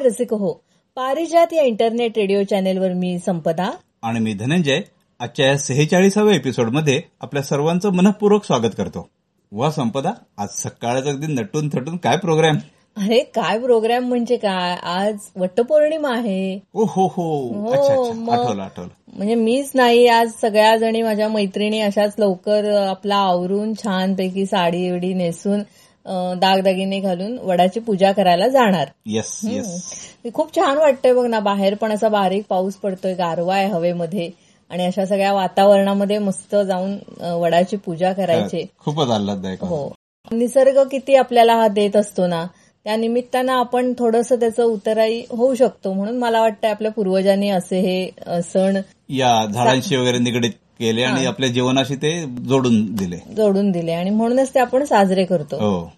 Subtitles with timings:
[0.00, 0.52] नमस्कार रसिक हो.
[0.96, 3.70] पारिजात या इंटरनेट रेडिओ चॅनेलवर मी संपदा.
[4.02, 4.80] आणि मी धनंजय.
[5.20, 9.08] आजच्या या सेहेचाळीसाव्या एपिसोडमध्ये आपल्या सर्वांचं मनपूर्वक स्वागत करतो.
[9.52, 12.56] वा संपदा आज सकाळच अगदी नटून थटून काय प्रोग्राम
[12.96, 14.76] अरे काय प्रोग्राम म्हणजे काय?
[14.82, 16.58] आज वटपौर्णिमा आहे.
[16.74, 17.48] ओ हो हो.
[17.48, 18.88] हो, आठवलं आठवलं.
[19.16, 25.14] म्हणजे मीच नाही आज सगळ्या जणी माझ्या मैत्रिणी अशाच लवकर आपला आवरून छानपैकी साडी विडी
[25.14, 25.60] नेसून
[26.06, 28.88] दागदागिने घालून वडाची पूजा करायला जाणार.
[29.06, 33.66] येस येस खूप छान वाटतंय बघ ना बाहेर पण असा बारीक पाऊस पडतोय गारवा आहे
[33.66, 34.30] हवेमध्ये.
[34.70, 36.96] आणि अशा सगळ्या वातावरणामध्ये मस्त जाऊन
[37.40, 38.64] वडाची पूजा करायची.
[38.78, 39.88] खूपच आल्हाददायक हो.
[40.30, 42.44] निसर्ग किती आपल्याला हा देत असतो ना
[42.86, 45.92] त्या निमित्तानं आपण थोडंसं त्याचं उतराई होऊ शकतो.
[45.92, 51.48] म्हणून मला वाटतं आपल्या पूर्वजांनी असे हे सण या झाडांशी वगैरे निगडीत केले आणि आपल्या
[51.48, 53.16] जीवनाशी ते जोडून दिले.
[53.36, 53.92] जोडून दिले.
[53.92, 55.56] आणि म्हणूनच ते आपण साजरे करतो.
[55.56, 55.90] हो.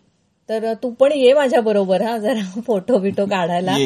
[0.48, 3.76] तर तू पण ये माझ्या बरोबर हा जरा फोटो बिटो काढायला.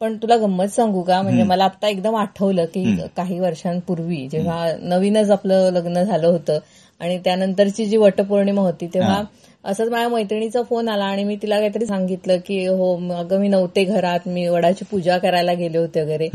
[0.00, 1.22] पण तुला गंमत सांगू का?
[1.22, 6.58] म्हणजे मला आता एकदम आठवलं की काही वर्षांपूर्वी जेव्हा नवीनच आपलं लग्न झालं होतं
[7.00, 9.22] आणि त्यानंतरची जी वटपौर्णिमा होती तेव्हा
[9.64, 13.84] असंच माझ्या मैत्रिणीचा फोन आला आणि मी तिला काहीतरी सांगितलं की हो अगं मी नव्हते
[13.84, 14.20] घरात.
[14.26, 16.28] मी वडाची पूजा करायला गेले होते वगैरे.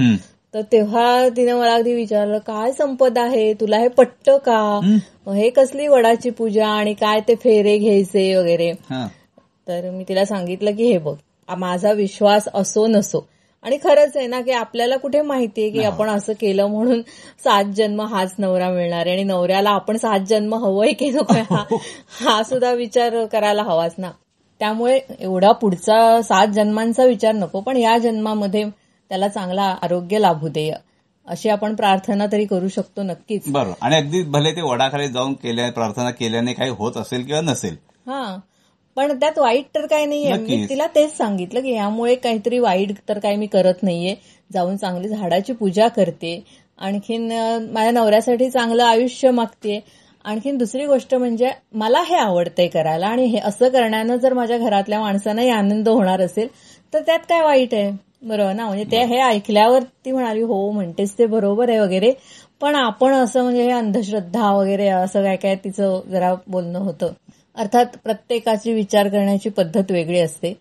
[0.53, 3.53] तर तेव्हा तिने मला अगदी विचारलं काय संपत आहे?
[3.53, 4.79] तुला हे पट्ट का?
[5.27, 5.49] हे.
[5.49, 8.71] कसली वडाची पूजा आणि काय ते फेरे घ्यायचे वगैरे.
[9.67, 11.15] तर मी तिला सांगितलं की हे बघ
[11.57, 13.27] माझा विश्वास असो नसो.
[13.63, 17.01] आणि खरंच आहे ना की आपल्याला कुठे माहितीये की आपण असं केलं म्हणून
[17.43, 21.63] सात जन्म हाच नवरा मिळणार आहे आणि नवऱ्याला आपण सात जन्म हवंय की नको हा.
[22.21, 24.11] हा सुद्धा विचार करायला हवाच ना.
[24.59, 28.63] त्यामुळे एवढा पुढचा सात जन्मांचा विचार नको पण या जन्मामध्ये
[29.13, 30.72] त्याला चांगला आरोग्य लाभू दे
[31.28, 33.41] अशी आपण प्रार्थना तरी करू शकतो नक्कीच.
[33.47, 33.74] बरोबर.
[33.81, 37.75] आणि अगदी भले ते वडाखाली जाऊन केल्या प्रार्थना केल्याने काही होत असेल किंवा नसेल.
[38.07, 38.38] हा.
[38.96, 40.34] पण त्यात वाईट तर काही नाहीये.
[40.34, 40.66] मी.
[40.69, 44.16] तिला तेच सांगितलं की यामुळे काहीतरी वाईट तर काही मी करत नाहीये.
[44.53, 46.44] जाऊन चांगली झाडाची पूजा करते.
[46.78, 47.31] आणखीन
[47.72, 49.80] माझ्या नवऱ्यासाठी चांगलं आयुष्य मागते.
[50.24, 55.00] आणखीन दुसरी गोष्ट म्हणजे मला हे आवडतंय करायला आणि हे असं करण्यानं जर माझ्या घरातल्या
[55.00, 56.47] माणसांनाही आनंद होणार असेल
[56.94, 58.12] तर त्यात काय वाईट आहे?
[58.23, 62.11] बरोबर ना म्हणजे ते हे ऐकल्यावर ती म्हणाली हो म्हणतेस ते बरोबर आहे वगैरे.
[62.61, 67.13] पण आपण असं म्हणजे हे अंधश्रद्धा वगैरे असं काय काय तिचं जरा बोलणं होतं.
[67.56, 70.53] अर्थात प्रत्येकाची विचार करण्याची पद्धत वेगळी असते.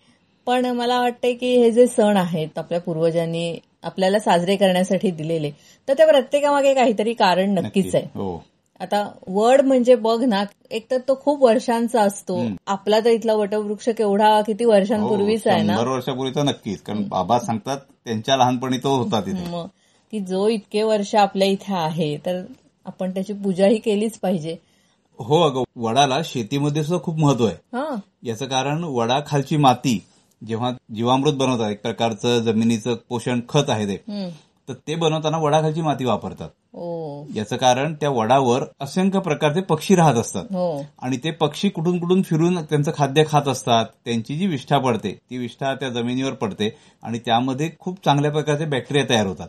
[0.45, 5.51] पण मला वाटतंय की हे जे सण आहेत आपल्या पूर्वजांनी आपल्याला साजरे करण्यासाठी दिलेले
[5.87, 7.95] तर त्या प्रत्येकामागे काहीतरी कारण नक्कीच.
[7.95, 8.03] आहे.
[8.15, 8.43] हो.
[8.83, 12.41] आता वड म्हणजे बघ ना एक तर तो खूप वर्षांचा असतो.
[12.67, 15.73] आपला तर इथला वटवृक्ष केवढा किती वर्षांपूर्वीच आहे ना?
[15.73, 19.67] हो, शंभर वर्षापूर्वी नक्कीच कारण बाबा सांगतात त्यांच्या लहानपणी तो होता तिथे.
[20.11, 22.41] की जो इतके वर्ष आपल्या इथे आहे तर
[22.85, 24.55] आपण त्याची पूजाही केलीच पाहिजे.
[25.19, 27.55] हो अगं वडाला शेतीमध्ये सुद्धा खूप महत्त्व आहे.
[27.73, 27.95] हा.
[28.23, 30.05] याचं कारण वडाखालची माती
[30.47, 34.29] जेव्हा जीवामृत बनवतात एक प्रकारचं जमिनीचं पोषण खत आहे ते.
[34.69, 36.49] तर ते बनवताना वडाखालची माती वापरतात.
[37.35, 40.43] याचं कारण त्या वडावर असंख्य प्रकारचे पक्षी राहत असतात.
[40.43, 40.85] हो.
[41.01, 45.37] आणि ते पक्षी कुठून कुठून फिरून त्यांचं खाद्य खात असतात त्यांची जी विष्ठा पडते ती
[45.37, 46.69] विष्ठा त्या जमिनीवर पडते
[47.03, 49.47] आणि त्यामध्ये खूप चांगल्या प्रकारचे बॅक्टेरिया तयार होतात.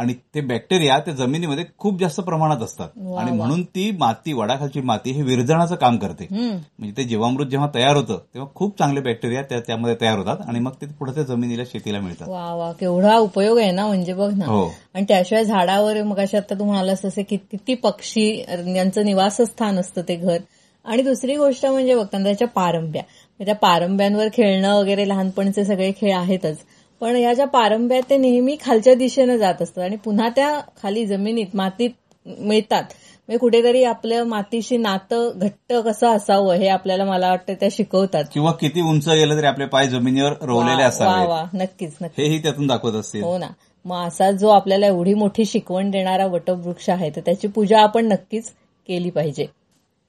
[0.00, 2.88] आणि ते बॅक्टेरिया त्या जमिनीमध्ये खूप जास्त प्रमाणात असतात.
[3.18, 3.30] आणि.
[3.30, 6.26] म्हणून ती माती वडाखालची माती हे विरजणाचं काम करते.
[6.30, 10.60] म्हणजे ते जीवामृत जेव्हा तयार होतं तेव्हा खूप चांगले बॅक्टेरिया त्या त्यामध्ये तयार होतात आणि
[10.60, 12.28] मग ते पुढे त्या जमिनीला शेतीला मिळतात.
[12.28, 12.72] वा वा.
[12.72, 14.46] केवढा उपयोग आहे ना म्हणजे बघ ना.
[14.46, 14.64] हो.
[14.94, 18.44] आणि त्याशिवाय झाडावर मग आता तू म्हणालास तसे कि- किती पक्षी
[18.76, 20.38] यांचं निवासस्थान असतं ते घर.
[20.84, 23.02] आणि दुसरी गोष्ट म्हणजे बघताना त्याच्या पारंब्या.
[23.02, 26.58] म्हणजे त्या पारंब्यांवर खेळणं वगैरे लहानपणीचे सगळे खेळ आहेतच.
[27.00, 29.84] पण या ज्या पारंब्या ते नेहमी खालच्या दिशेनं जात असतात.
[29.84, 31.90] आणि पुन्हा त्या खाली जमिनीत मातीत
[32.26, 32.82] मिळतात.
[32.82, 38.24] म्हणजे कुठेतरी आपलं मातीशी नातं घट्ट कसं असावं हे आपल्याला मला वाटतं त्या शिकवतात.
[38.32, 41.44] किंवा किती उंच गेलं तरी आपले पाय जमिनीवर रोवलेले असावे वा.
[41.54, 42.26] नक्कीच नक्कीच.
[42.26, 43.22] हेही त्यातून दाखवत असतील.
[43.22, 43.46] हो ना.
[43.88, 48.50] मग असा जो आपल्याला एवढी मोठी शिकवण देणारा वटवृक्ष आहे तर त्याची पूजा आपण नक्कीच
[48.88, 49.46] केली पाहिजे.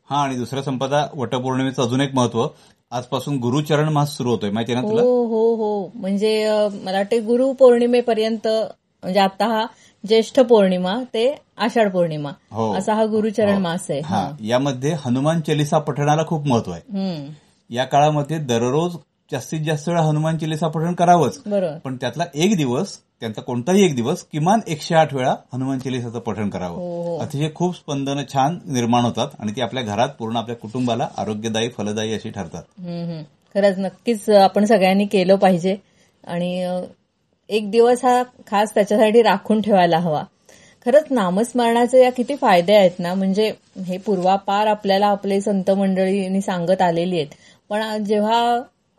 [0.09, 2.47] हा आणि दुसऱ्या संपदा वटपौर्णिमेचं अजून एक महत्त्व.
[2.91, 5.01] आजपासून गुरुचरण मास सुरू होतोय माहिती ना तुला?
[5.01, 5.91] हो हो हो.
[5.95, 6.31] म्हणजे
[6.73, 9.65] मला वाटतं गुरु पौर्णिमेपर्यंत म्हणजे आता हा
[10.03, 11.25] ज्येष्ठ पौर्णिमा ते
[11.57, 12.31] आषाढ पौर्णिमा.
[12.51, 12.73] हो.
[12.73, 13.99] असा हा गुरुचरण मास आहे.
[13.99, 17.27] हा यामध्ये हनुमान चालिसा पठणाला खूप महत्त्व आहे.
[17.69, 18.95] या काळामध्ये दररोज
[19.31, 21.41] जास्तीत जास्त वेळा हनुमान चालिसा पठण करावंच.
[21.47, 21.77] बरोबर.
[21.77, 26.43] पण त्यातला एक दिवस त्यांचा कोणताही एक दिवस किमान एकशे आठ वेळा हनुमान चालिसाचं पठण
[26.43, 27.17] हो, करावं हो.
[27.17, 32.13] अतिशय खूप स्पंदनं छान निर्माण होतात आणि ती आपल्या घरात पूर्ण आपल्या कुटुंबाला आरोग्यदायी फलदायी
[32.13, 32.63] अशी ठरतात.
[33.55, 35.75] खरंच नक्कीच आपण सगळ्यांनी केलं पाहिजे
[36.23, 36.51] आणि
[37.49, 40.23] एक दिवस हा खास त्याच्यासाठी राखून ठेवायला हवा
[40.85, 43.51] खरंच नामस्मरणाचे या किती फायदे आहेत ना म्हणजे
[43.85, 47.33] हे पूर्वापार आपल्याला आपले संत मंडळींनी सांगत आलेली आहेत
[47.69, 48.39] पण जेव्हा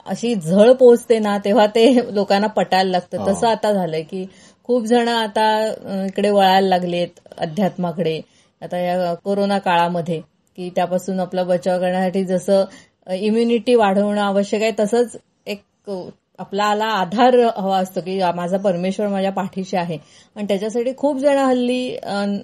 [0.07, 3.27] अशी झळ पोचते ना तेव्हा ते लोकांना पटायला लागतं.
[3.27, 4.25] तसं आता झालंय की
[4.65, 8.21] खूप जण आता इकडे वळायला लागलेत अध्यात्माकडे.
[8.63, 10.21] आता या कोरोना काळामध्ये
[10.59, 12.65] की त्यापासून आपला बचाव करण्यासाठी जसं
[13.11, 15.17] इम्युनिटी वाढवणं आवश्यक आहे तसंच
[15.47, 15.91] एक
[16.39, 19.97] आपल्याला आधार हवा असतो की माझा परमेश्वर माझ्या पाठीशी आहे.
[20.37, 21.97] आणि त्याच्यासाठी खूप जण हल्ली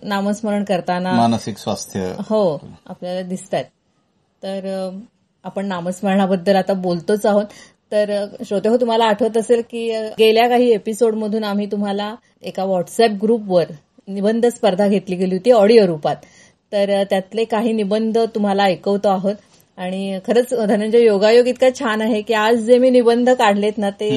[0.02, 2.12] नामस्मरण करताना मानसिक स्वास्थ्य.
[2.28, 3.64] हो आपल्याला दिसत आहेत
[4.42, 4.88] तर
[5.46, 7.44] आपण नामस्मरणाबद्दल आता बोलतोच आहोत.
[7.92, 8.10] तर
[8.46, 9.88] श्रोते हो तुम्हाला आठवत असेल की
[10.18, 13.64] गेल्या काही एपिसोडमधून आम्ही तुम्हाला एका व्हॉट्सअप ग्रुपवर
[14.08, 16.16] निबंध स्पर्धा घेतली गेली होती ऑडिओ रूपात.
[16.72, 19.34] तर त्यातले काही निबंध तुम्हाला ऐकवतो आहोत.
[19.78, 24.08] आणि खरंच धनंजय योगायोग इतका छान आहे की आज जे मी निबंध काढलेत ना ते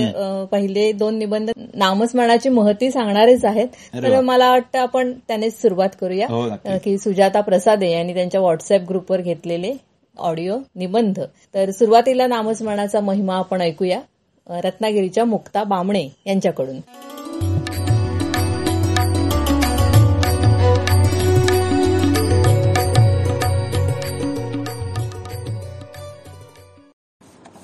[0.52, 3.68] पहिले दोन निबंध नामस्मरणाची महती सांगणारेच आहेत.
[3.94, 4.20] तर.
[4.22, 6.28] मला वाटतं आपण त्यानेच सुरुवात करूया.
[6.30, 6.48] हो,
[6.84, 9.74] की सुजाता प्रसादे यांनी त्यांच्या व्हॉट्सअप ग्रुपवर घेतलेले
[10.19, 11.19] ऑडिओ निबंध.
[11.54, 14.01] तर सुरुवातीला नामस्मरणाचा महिमा आपण ऐकूया.
[14.50, 16.77] रत्नागिरीच्या मुक्ता बामणे यांच्याकडून.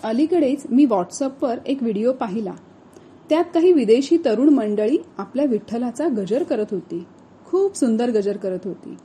[0.03, 2.53] अलीकडेच मी व्हॉट्सअपवर एक व्हिडिओ पाहिला.
[3.29, 7.03] त्यात काही विदेशी तरुण मंडळी आपल्या विठ्ठलाचा गजर करत होती.
[7.45, 8.95] खूप सुंदर गजर करत होती.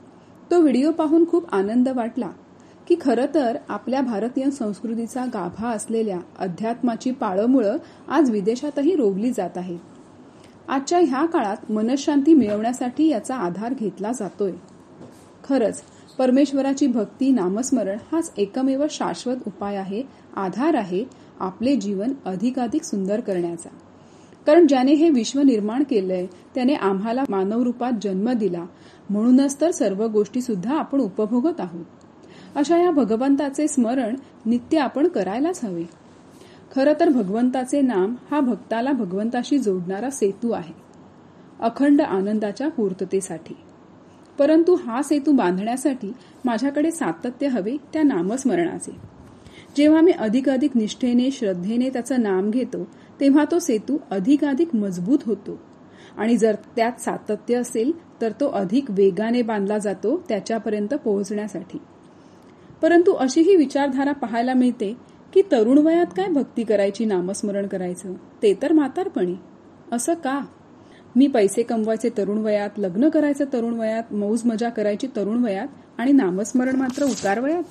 [0.51, 2.29] तो व्हिडिओ पाहून खूप आनंद वाटला.
[2.91, 7.77] की खरं तर आपल्या भारतीय संस्कृतीचा गाभा असलेल्या अध्यात्माची पाळंमुळं
[8.09, 9.79] आज विदेशातही रोवली जात आहेत
[10.69, 14.53] आजच्या ह्या काळात मनशांती मिळवण्यासाठी याचा आधार घेतला जातोय.
[15.49, 15.83] खरंच
[16.19, 20.03] परमेश्वराची भक्ती नामस्मरण हाच एकमेव शाश्वत उपाय आहे
[20.37, 21.05] आधार आहे
[21.41, 23.69] आपले जीवन अधिकाधिक सुंदर करण्याचा.
[24.47, 28.65] कारण ज्याने हे विश्व निर्माण केलंय त्याने आम्हाला मानव रूपात जन्म दिला.
[29.11, 31.85] म्हणूनच तर सर्व गोष्टी सुद्धा आपण उपभोगत आहोत.
[32.57, 34.17] अशा या भगवंताचे स्मरण
[34.47, 35.85] नित्य आपण करायलाच हवे.
[36.75, 40.75] खरं तर भगवंताचे नाम हा भक्ताला भगवंताशी जोडणारा सेतू आहे.
[41.61, 43.57] अखंड आनंदाच्या पूर्ततेसाठी.
[44.39, 46.13] परंतु हा सेतू बांधण्यासाठी
[46.45, 48.97] माझ्याकडे सातत्य हवे त्या नामस्मरणाचे.
[49.77, 52.89] जेव्हा मी अधिकाधिक निष्ठेने श्रद्धेने त्याचं नाम घेतो
[53.21, 55.59] तेव्हा तो सेतू अधिकाधिक मजबूत होतो.
[56.19, 61.79] आणि जर त्यात सातत्य असेल तर तो अधिक वेगाने बांधला जातो त्याच्यापर्यंत पोहोचण्यासाठी.
[62.83, 64.97] परंतु अशी ही विचारधारा पाहायला मिळते
[65.35, 68.13] की तरुण वयात काय भक्ती करायची नामस्मरण करायचं?
[68.43, 69.35] ते तर म्हातारपणी.
[69.93, 70.41] असं का?
[71.17, 75.67] मी पैसे कमवायचे तरुण वयात लग्न करायचं तरुण वयात मौज मजा करायची तरुण वयात
[75.99, 77.63] आणि नामस्मरण मात्र उतार वयात?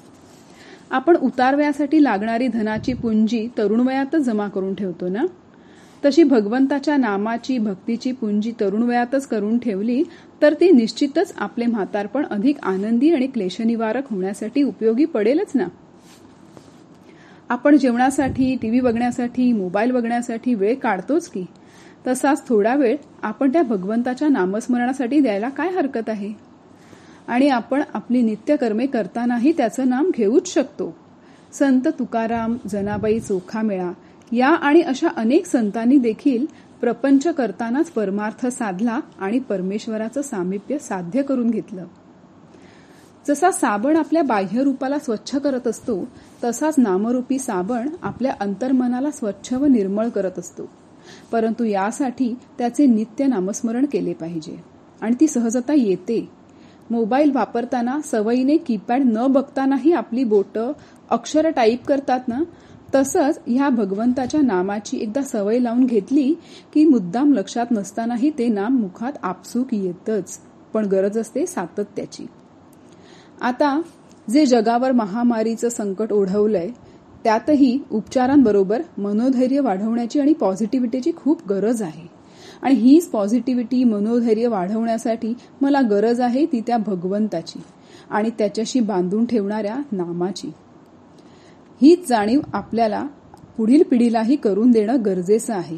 [0.90, 5.26] आपण उतार वयासाठी लागणारी धनाची पुंजी तरुण वयातच जमा करून ठेवतो ना?
[6.06, 10.04] तशी भगवंताच्या नामाची भक्तीची पुंजी तरुण वयातच करून ठेवली
[10.42, 15.64] तर ती निश्चितच आपले म्हातारपण अधिक आनंदी आणि क्लेशनिवारक होण्यासाठी उपयोगी पडेलच ना?
[17.50, 21.46] आपण जेवणासाठी टीव्ही बघण्यासाठी मोबाईल बघण्यासाठी वेळ काढतोच की.
[22.08, 26.34] तसाच थोडा वेळ आपण त्या भगवंताच्या नामस्मरणासाठी द्यायला काय हरकत आहे?
[27.28, 30.96] आणि आपण आपली नित्यकर्मे करतानाही त्याचं नाम घेऊच शकतो.
[31.54, 33.92] संत तुकाराम जनाबाई चोखामेळा
[34.32, 36.46] या आणि अशा अनेक संतांनी देखील
[36.82, 41.86] प्रपंच करतानाच परमार्थ साधला आणि परमेश्वराचं सामिप्य साध्य करून घेतलं.
[43.28, 46.08] जसा साबण आपल्या बाह्य रूपाला स्वच्छ करत असतो
[46.44, 50.70] तसाच नामरूपी साबण आपल्या अंतर्मनाला स्वच्छ व निर्मळ करत असतो.
[51.32, 54.64] परंतु यासाठी त्याचे नित्य नामस्मरण केले पाहिजे.
[55.02, 56.30] आणि ती सहजता येते.
[56.92, 60.72] मोबाईल वापरताना सवयीने कीपॅड न बघतानाही आपली बोटं
[61.10, 62.40] अक्षर टाईप करतात ना
[62.96, 66.34] तसंच ह्या भगवंताच्या नामाची एकदा सवय लावून घेतली
[66.74, 70.40] की मुद्दाम लक्षात नसतानाही ते नाम मुखात आपसूक येतच
[70.74, 72.26] पण गरज असते सातत्याची.
[73.42, 73.82] आता
[74.30, 76.70] जे जगावर महामारीचं संकट ओढवलंय
[77.24, 82.08] त्यातही उपचारांबरोबर मनोधैर्य वाढवण्याची आणि पॉझिटिव्हिटीची खूप गरज आहे.
[82.62, 87.60] आणि हीच पॉझिटिव्हिटी मनोधैर्य वाढवण्यासाठी मला गरज आहे ती त्या भगवंताची
[88.10, 90.52] आणि त्याच्याशी बांधून ठेवणाऱ्या नामाची.
[91.82, 93.08] हीच जाणीव आपल्याला
[93.58, 95.78] पुढील पिढीलाही करून देणं गरजेचं आहे.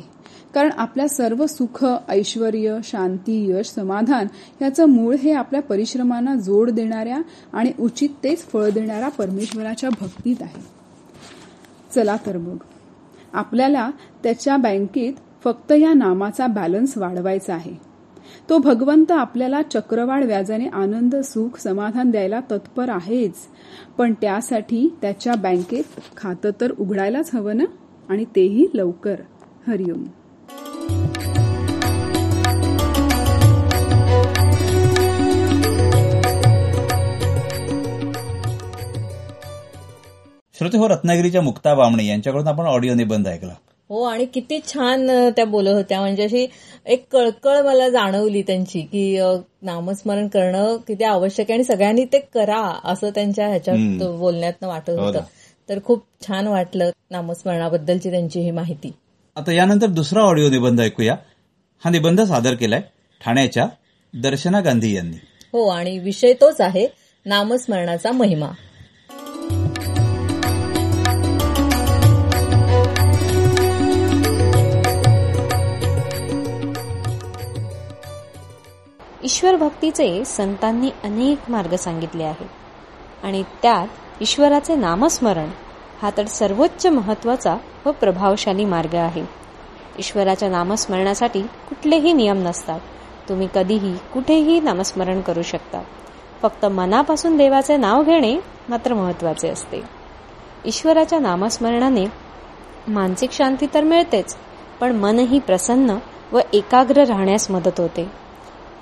[0.53, 4.27] कारण आपल्या सर्व सुख ऐश्वर शांती यश समाधान
[4.61, 7.21] याचं मूळ हे आपल्या परिश्रमांना जोड देणाऱ्या
[7.53, 10.61] आणि उचित तेच फळ देणाऱ्या परमेश्वराच्या भक्तीत आहे.
[11.95, 12.57] चला तर मग.
[13.33, 13.91] आपल्याला
[14.23, 17.90] त्याच्या बँकेत फक्त या नामाचा बॅलन्स वाढवायचा आहे.
[18.49, 23.33] तो भगवंत आपल्याला चक्रवाढ व्याजाने आनंद सुख समाधान द्यायला तत्पर आहेच.
[23.97, 25.83] पण त्यासाठी त्याच्या बँकेत
[26.17, 27.63] खातं तर उघडायलाच हवं ना?
[28.09, 29.15] आणि तेही लवकर.
[29.67, 30.03] हरिओम.
[40.53, 43.53] श्रोते हो रत्नागिरीच्या मुक्ता बामणे यांच्याकडून आपण ऑडिओ निबंध ऐकला.
[43.91, 45.99] हो आणि किती छान त्या बोलत होत्या.
[45.99, 46.45] म्हणजे अशी
[46.85, 49.19] एक कळकळ मला जाणवली त्यांची की
[49.61, 54.03] नामस्मरण करणं किती आवश्यक आहे आणि सगळ्यांनी ते करा असं त्यांच्या ह्याच्यात.
[54.19, 55.19] बोलण्यात वाटत हो होतं.
[55.69, 58.91] तर खूप छान वाटलं नामस्मरणाबद्दलची त्यांची ही माहिती.
[59.35, 61.15] आता यानंतर दुसरा ऑडिओ निबंध ऐकूया.
[61.81, 62.81] हा निबंध सादर केलाय
[63.21, 63.67] ठाण्याच्या
[64.13, 65.17] दर्शना गांधी यांनी.
[65.53, 66.87] हो आणि विषय तोच आहे
[67.25, 68.47] नामस्मरणाचा महिमा.
[79.23, 82.47] ईश्वर भक्तीचे संतांनी अनेक मार्ग सांगितले आहेत.
[83.23, 83.87] आणि त्यात
[84.21, 85.49] ईश्वराचे नामस्मरण
[86.01, 89.23] हा तर सर्वोच्च महत्त्वाचा व प्रभावशाली मार्ग आहे.
[89.99, 92.79] ईश्वराच्या नामस्मरणासाठी कुठलेही नियम नसतात.
[93.29, 95.81] तुम्ही कधीही कुठेही नामस्मरण करू शकता.
[96.41, 98.37] फक्त मनापासून देवाचे नाव घेणे
[98.69, 99.83] मात्र महत्त्वाचे असते.
[100.65, 102.05] ईश्वराच्या नामस्मरणाने
[102.87, 104.37] मानसिक शांती तर मिळतेच
[104.79, 105.97] पण मनही प्रसन्न
[106.31, 108.30] व एकाग्र राहण्यास मदत होते.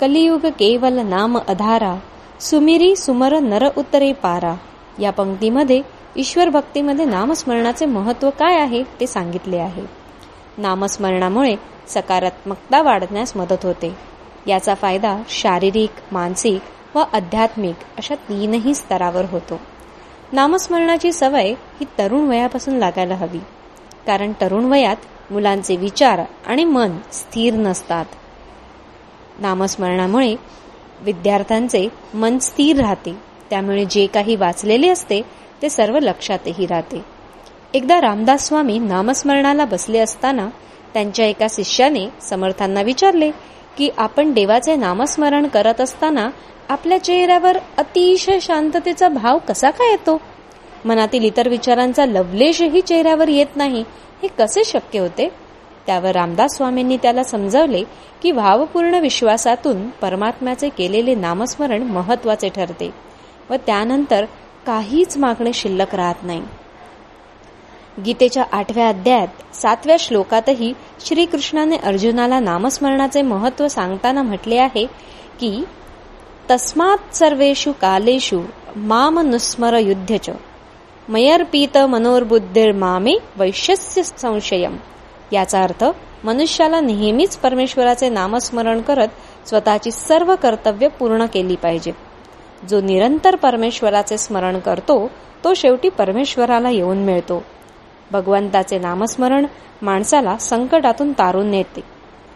[0.02, 1.96] कलियुग केवल नाम अधारा
[2.40, 4.56] सुमिरी सुमर नर उत्तरे पारा.
[5.00, 5.82] या पंक्तीमध्ये
[6.16, 9.82] ईश्वर भक्तीमध्ये नामस्मरणाचे महत्त्व काय आहे ते सांगितले आहे.
[10.58, 11.56] नामस्मरणामुळे
[11.88, 13.96] सकारात्मकता वाढण्यास मदत होते.
[14.48, 19.60] याचा फायदा शारीरिक मानसिक व आध्यात्मिक अशा तीनही स्तरावर होतो.
[20.34, 23.40] नामस्मरणाची सवय ही तरुण वयापासून लागायला हवी.
[24.08, 28.06] कारण तरुण वयात मुलांचे विचार आणि मन स्थिर नसतात.
[29.42, 30.36] नामस्मरणामुळे
[31.02, 33.16] विद्यार्थ्यांचे मन स्थिर राहते.
[33.50, 35.22] त्यामुळे जे काही वाचलेले असते
[35.62, 37.02] ते सर्व लक्षातही राहते.
[37.74, 40.50] एकदा रामदास स्वामी नामस्मरणाला बसले असताना
[40.94, 43.32] त्यांच्या एका शिष्याने समर्थांना विचारले
[43.78, 46.30] की आपण देवाचे नामस्मरण करत असताना
[46.70, 50.22] आपल्या चेहऱ्यावर अतिशय शांततेचा भाव कसा काय येतो?
[50.86, 53.84] मनातील इतर विचारांचा लवलेशही चेहऱ्यावर येत नाही.
[54.22, 55.30] हे कसे शक्य होते?
[55.90, 57.84] त्यावर रामदास स्वामींनी त्याला समजावले
[58.24, 62.90] की भावपूर्ण विश्वासातून परमात्म्याचे केलेले नामस्मरण महत्त्वाचे ठरते
[63.50, 64.26] व त्यानंतर
[64.66, 66.42] काहीच मागणे शिल्लक राहत नाही.
[68.06, 70.74] गीतेच्या आठव्या अध्यायात सातव्या श्लोकातही
[71.06, 74.86] श्रीकृष्णाने अर्जुनाला नामस्मरणाचे महत्त्व सांगताना म्हटले आहे
[75.40, 75.64] की
[76.52, 78.42] तस्मात सर्वेषु कालेषु
[78.76, 80.30] माम नुस्मर युद्धच।
[81.10, 84.76] मयर्पीत मनोर्बुद्धिर्मामे वैश्यस्य संशयम।
[85.32, 85.84] याचा अर्थ
[86.24, 89.08] मनुष्याला नेहमीच परमेश्वराचे नामस्मरण करत
[89.48, 91.92] स्वतःची सर्व कर्तव्य पूर्ण केली पाहिजे.
[92.70, 95.10] जो निरंतर परमेश्वराचे स्मरण करतो
[95.44, 97.44] तो शेवटी परमेश्वराला येऊन मिळतो.
[98.12, 99.46] भगवंताचे नामस्मरण
[99.82, 101.82] माणसाला संकटातून तारून नेते.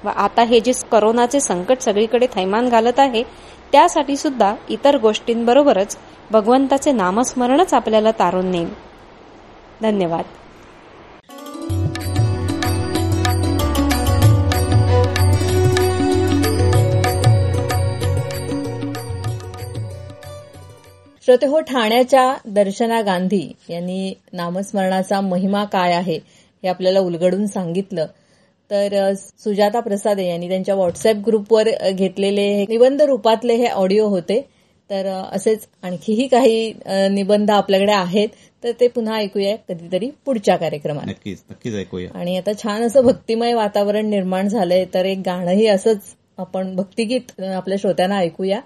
[0.03, 3.23] व आता हे जे करोनाचे संकट सगळीकडे थैमान घालत आहे
[3.71, 5.97] त्यासाठी सुद्धा इतर गोष्टींबरोबरच
[6.31, 8.69] भगवंताचे नामस्मरणच आपल्याला तारून नेईल.
[9.81, 10.23] धन्यवाद.
[21.25, 28.05] श्रोते हो ठाण्याच्या दर्शना गांधी यांनी नामस्मरणाचा महिमा काय आहे हे आपल्याला उलगडून सांगितलं.
[28.71, 29.13] तर
[29.43, 34.39] सुजाता प्रसादे यांनी त्यांच्या व्हॉट्सअप ग्रुपवर घेतलेले हे निबंध रूपातले हे ऑडिओ होते.
[34.89, 36.73] तर असेच आणखीही काही
[37.11, 38.27] निबंध आपल्याकडे आहेत.
[38.63, 41.05] तर ते पुन्हा ऐकूया कधीतरी पुढच्या कार्यक्रमात.
[41.07, 42.09] नक्कीच नक्कीच ऐकूया.
[42.19, 47.77] आणि आता छान असं भक्तिमय वातावरण निर्माण झालंय तर एक गाणंही असंच आपण भक्तिगीत आपल्या
[47.81, 48.59] श्रोत्यांना ऐकूया.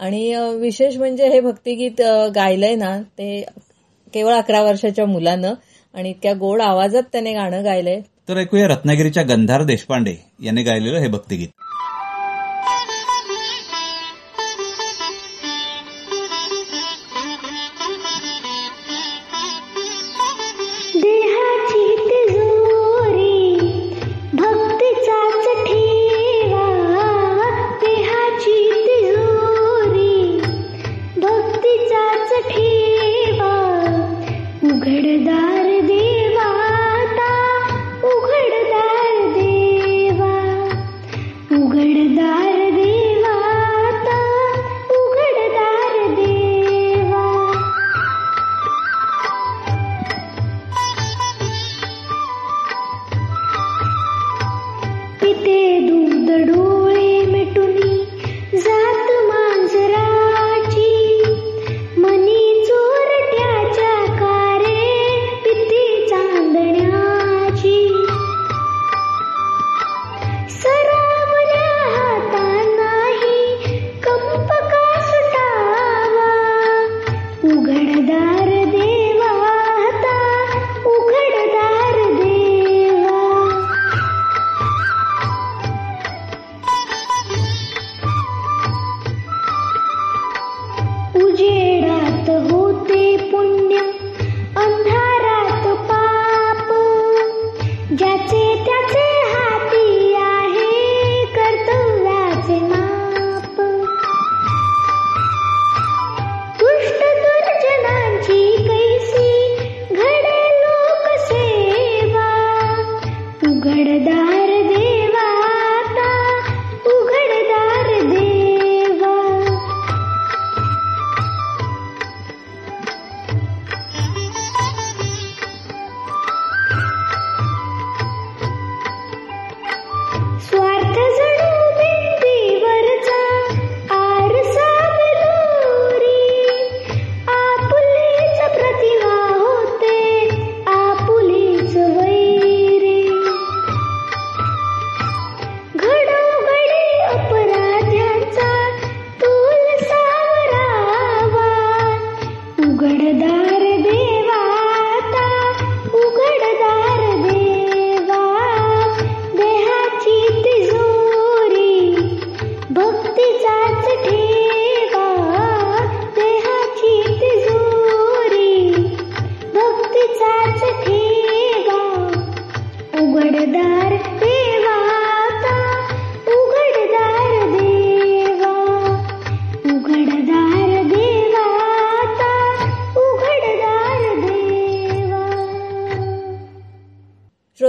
[0.00, 2.00] आणि विशेष म्हणजे हे भक्तिगीत
[2.34, 3.44] गायलंय ना ते
[4.14, 5.54] केवळ अकरा वर्षाच्या मुलानं
[5.94, 8.00] आणि इतक्या गोड आवाजात त्याने गाणं गायलंय.
[8.28, 11.48] तर ऐकूया रत्नागिरीच्या गंधार देशपांडे यांनी गायलेलं हे भक्तिगीत.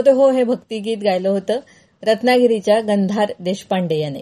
[0.01, 1.59] श्रोते हो हे भक्तिगीत गायलं होतं
[2.03, 4.19] रत्नागिरीच्या गंधार देशपांडे याने.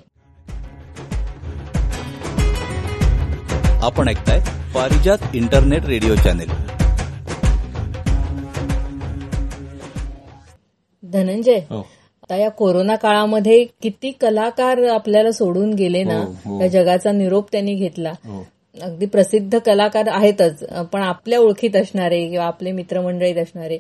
[3.84, 4.40] आपण ऐकताय
[4.76, 6.50] Parijat internet radio channel.
[11.04, 11.80] Dhananjay हो.
[12.24, 16.58] आता या कोरोना काळामध्ये किती कलाकार आपल्याला सोडून गेले ना हो, हो.
[16.60, 18.14] त्या जगाचा निरोप त्यांनी घेतला.
[18.76, 23.78] अगदी प्रसिद्ध कलाकार आहेतच पण आपल्या ओळखीत असणारे किंवा आपले मित्रमंडळीत असणारे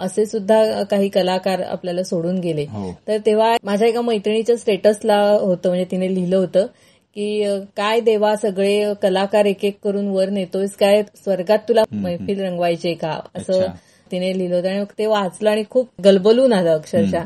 [0.00, 2.62] असे सुद्धा काही कलाकार आपल्याला सोडून गेले.
[2.62, 2.92] हो.
[3.08, 6.66] तर तेव्हा माझ्या एका मैत्रिणीच्या स्टेटसला होतं म्हणजे तिने लिहिलं होतं
[7.14, 7.44] की
[7.76, 10.76] काय देवा सगळे कलाकार एक एक करून वर नेतोयस?
[10.76, 13.20] काय स्वर्गात तुला मैफिल रंगवायचे का?
[13.34, 13.66] असं.
[14.12, 14.68] तिने लिहिलं होतं.
[14.68, 17.24] आणि ते वाचलं आणि खूप गलबलून आलं अक्षरशः.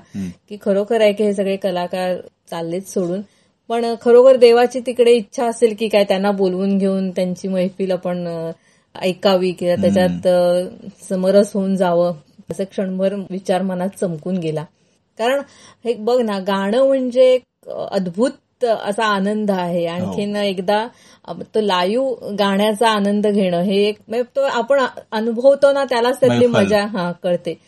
[0.48, 2.16] की खरोखर आहे की हे सगळे कलाकार
[2.50, 3.20] चाललेच सोडून.
[3.68, 8.50] पण खरोखर देवाची तिकडे इच्छा असेल की काय त्यांना बोलवून घेऊन त्यांची मैफिल आपण
[9.02, 10.28] ऐकावी किंवा त्याच्यात
[11.08, 12.12] समरस होऊन जावं.
[12.48, 14.64] असं क्षणभर विचार मनात चमकून गेला
[15.18, 15.40] कारण
[15.84, 20.86] हे बघ ना गाणं म्हणजे एक अद्भुत असा आनंद आहे आणखीन एकदा
[21.54, 24.80] तो लाईव्ह गाण्याचा आनंद घेणं हे एक म्हणजे तो आपण
[25.12, 26.46] अनुभवतो ना त्यालाच त्यातली.
[26.46, 27.58] मजा हा कळते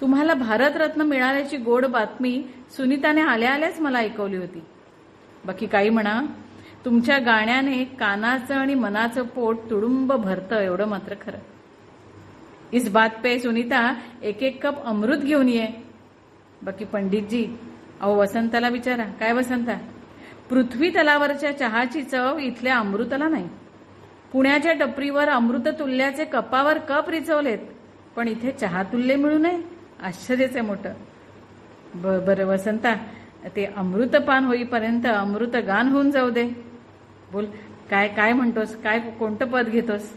[0.00, 2.42] तुम्हाला भारतरत्न मिळाल्याची गोड बातमी
[2.76, 4.62] सुनीताने आल्या आल्याच मला ऐकवली होती.
[5.44, 6.22] बाकी काही म्हणा
[6.84, 11.38] तुमच्या गाण्याने कानाचं आणि मनाचं पोट तुडुंब भरतं एवढं मात्र खरं.
[12.72, 15.66] इस बात पे सुनीता एक एक कप अमृत घेऊन ये.
[16.62, 17.46] बाकी पंडितजी
[18.00, 19.78] अहो वसंताला विचारा काय वसंता?
[20.50, 23.48] पृथ्वी तलावरच्या चहाची चव इथल्या अमृताला नाही.
[24.32, 27.58] पुण्याच्या टपरीवर अमृत तुल्याचे कपावर कप रिचवलेत
[28.16, 29.77] पण इथे चहातुल्य मिळू नये.
[30.02, 30.92] आश्चर्यच आहे मोठं.
[31.94, 32.94] ब- बरं वसंता
[33.56, 36.48] ते अमृतपान होईपर्यंत अमृत गान होऊन जाऊ दे.
[37.32, 37.46] बोल
[37.90, 38.76] काय काय म्हणतोस?
[38.76, 40.10] काय कोणतं पद घेतोस?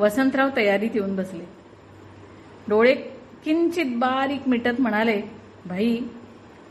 [0.00, 1.44] वसंतराव तयारीत येऊन बसले.
[2.68, 2.94] डोळे
[3.44, 5.22] किंचित बारीक मिटत म्हणाले
[5.66, 6.00] भाई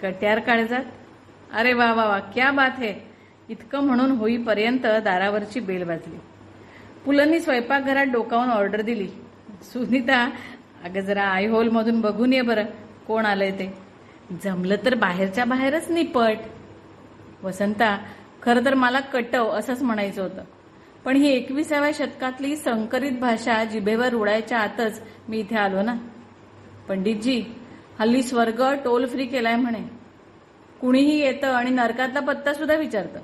[0.02, 0.84] कट्यार काळजात
[1.54, 2.94] अरे वा वा वा क्या बात है.
[3.50, 6.16] इतकं म्हणून होईपर्यंत दारावरची बेल वाजली.
[7.06, 9.08] पुलंनी स्वयंपाकघरात डोकावून ऑर्डर दिली.
[9.64, 10.30] सुनीता
[10.84, 12.66] अगं जरा आय होल मधून बघून ये बरं
[13.08, 13.74] कोण आलंय ते.
[14.44, 16.38] जमलं तर बाहेरच्या बाहेरच निपट.
[17.44, 17.98] वसंता
[18.44, 20.44] खरं तर मला कटव असंच म्हणायचं होतं.
[21.06, 25.96] पण ही एकविसाव्या शतकातली संकरित भाषा जिभेवर उडायच्या आतच मी इथे आलो ना.
[26.90, 27.44] पंडितजी
[28.00, 29.82] हल्ली स्वर्ग टोल फ्री केलाय म्हणे.
[30.82, 33.20] कुणीही येतं आणि नरकातला पत्ता सुद्धा विचारतं.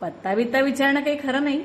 [0.00, 1.64] पत्ता बित्ता विचारणं काही खरं नाही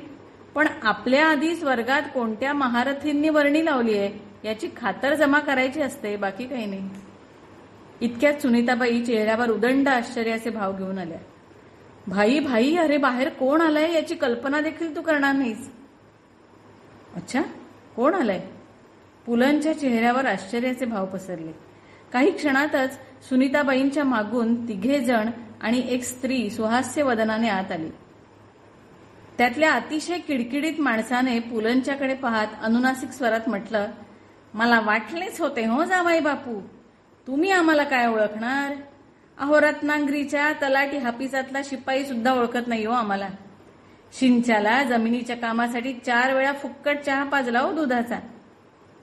[0.56, 4.10] पण आपल्या आधी स्वर्गात कोणत्या महारथींनी वर्णी लावली आहे
[4.46, 6.90] याची खातर जमा करायची असते बाकी काही नाही.
[8.02, 11.18] इतक्यात सुनीताबाई चेहऱ्यावर उदंड आश्चर्याचे भाव घेऊन आल्या.
[12.08, 13.94] भाई भाई अरे बाहेर कोण आलाय?
[13.94, 15.72] याची कल्पना देखील तू करणार नाहीस.
[17.16, 17.42] अच्छा
[17.96, 18.48] कोण आलाय?
[19.26, 21.52] पुलंच्या चेहऱ्यावर आश्चर्याचे भाव पसरले.
[22.14, 22.94] काही क्षणातच
[23.30, 25.30] सुनीताबाईंच्या मागून तिघे जण
[25.62, 27.90] आणि एक स्त्री सुहास्य वदनाने आत आली.
[29.38, 33.88] त्यातल्या अतिशय किडकिडीत माणसाने पुलंच्याकडे पाहत अनुनासिक स्वरात म्हटलं
[34.56, 36.60] मला वाटलेच होते हो जामाई बापू
[37.28, 38.76] तुम्ही आम्हाला काय ओळखणार?
[39.38, 43.28] अहो रत्नागिरीच्या तलाठी हापिसातला शिपाई सुद्धा ओळखत नाही हो आम्हाला.
[44.14, 48.20] शिंच्याला जमिनीच्या कामासाठी चार वेळा फुक्कट चहा पाजला हो दुधाचा.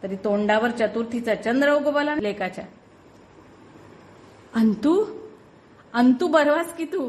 [0.03, 2.65] तरी तोंडावर चतुर्थीचा चंद्र उगवला लेकाच्या.
[4.55, 5.05] अंतू?
[5.95, 7.09] अंतू बरवास की तू?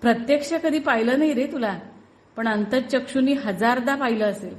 [0.00, 1.78] प्रत्यक्ष कधी पाहिलं नाही रे तुला
[2.36, 4.54] पण अंतचक्षुनी हजारदा पाहिलं असेल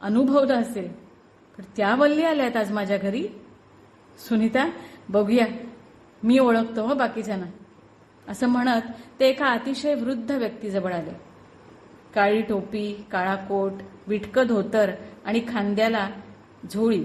[0.00, 1.09] अनुभवलं असेल.
[1.58, 3.28] तर त्या वल्ली आल्यात आज माझ्या घरी.
[4.28, 4.70] सुनीता
[5.08, 5.46] बघूया.
[6.22, 7.46] मी ओळखतो हो बाकीच्यांना.
[8.28, 8.80] असं म्हणत
[9.20, 11.10] ते एका अतिशय वृद्ध व्यक्तीजवळ आले.
[12.14, 13.72] काळी टोपी काळा कोट
[14.06, 14.90] विटकं धोतर
[15.24, 16.10] आणि खांद्याला
[16.74, 17.04] झोळी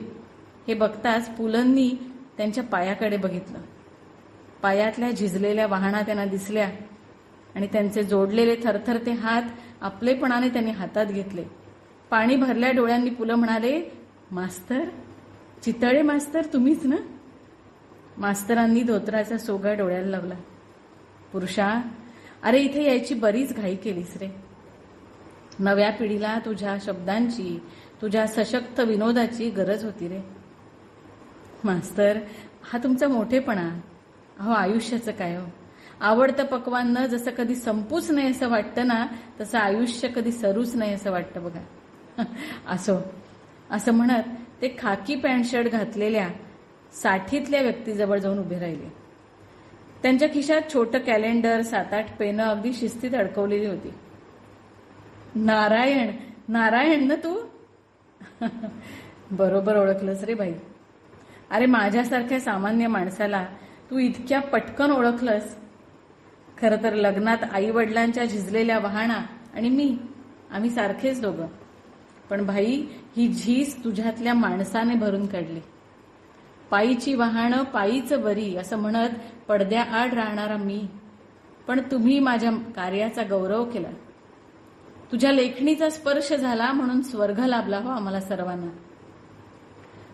[0.67, 3.57] हे बघताच पुलंनी त्यांच्या पायाकडे बघितलं.
[4.61, 6.69] पायातल्या झिजलेल्या वाहना त्यांना दिसल्या
[7.55, 9.43] आणि त्यांचे जोडलेले थरथरते हात
[9.81, 11.43] आपलेपणाने त्यांनी हातात घेतले.
[12.09, 13.94] पाणी भरल्या डोळ्यांनी पुलं म्हणाले
[14.31, 14.89] मास्तर
[15.63, 16.95] चितळे मास्तर तुम्हीच ना?
[18.17, 20.35] मास्तरांनी धोत्राचा सोगा डोळ्याला लावला.
[21.31, 21.81] पुरुषा
[22.43, 24.27] अरे इथे यायची बरीच घाई केलीस रे.
[25.59, 27.59] नव्या पिढीला तुझ्या शब्दांची
[28.01, 30.19] तुझ्या सशक्त विनोदाची गरज होती रे.
[31.63, 32.17] मास्तर
[32.63, 33.69] हा तुमचा मोठेपणा.
[34.39, 35.45] अहो आयुष्याचं काय हो?
[36.01, 39.07] आवडतं पकवान न जसं कधी संपूच नाही असं वाटतं ना
[39.41, 41.59] तसं आयुष्य कधी सरूच नाही असं वाटतं बघा.
[42.67, 43.24] असो.
[43.71, 44.23] असं म्हणत
[44.61, 46.29] ते खाकी पॅन्ट शर्ट घातलेल्या
[46.93, 49.05] साठीतल्या व्यक्तीजवळ जाऊन उभे राहिले.
[50.01, 53.93] त्यांच्या खिशात छोटं कॅलेंडर सात आठ पेनं अगदी शिस्तीत अडकवलेली होती.
[55.35, 56.11] नारायण
[56.47, 57.47] नारायण ना तू?
[59.31, 60.53] बरोबर ओळखलंस रे बाई.
[61.51, 63.45] अरे माझ्यासारख्या सामान्य माणसाला
[63.91, 65.55] तू इतक्या पटकन ओळखलंस.
[66.57, 69.25] खरं तर लग्नात आई वडिलांच्या झिजलेल्या वाहना
[69.55, 69.97] आणि मी
[70.51, 71.47] आम्ही सारखेच दोघं.
[72.29, 75.59] पण भाई ही झीज तुझ्यातल्या माणसाने भरून काढली.
[76.71, 79.09] पायीची वाहनं पायीच बरी असं म्हणत
[79.47, 80.87] पडद्याआड राहणारा मी.
[81.67, 83.87] पण तुम्ही माझ्या कार्याचा गौरव केला.
[85.11, 88.71] तुझ्या लेखणीचा स्पर्श झाला म्हणून स्वर्ग लाभला हो आम्हाला सर्वांना.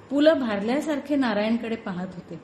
[0.10, 2.40] पुलं भारल्यासारखे नारायणकडे पाहत होते.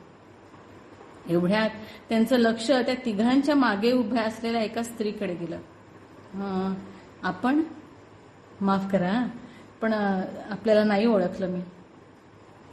[1.29, 1.69] एवढ्यात
[2.09, 6.73] त्यांचं लक्ष त्या तिघांच्या मागे उभ्या असलेल्या एका स्त्रीकडे गेलं.
[7.23, 7.63] आपण?
[8.61, 9.27] माफ करा.
[9.81, 9.93] पण
[10.49, 11.61] आपल्याला नाही ओळखलं मी.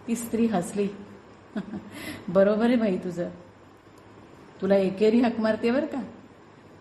[0.08, 0.88] ती स्त्री हसली.
[2.28, 3.28] बरोबर आहे भाई तुझं.
[4.62, 6.00] तुला एकेरी हाक मारते बरं का?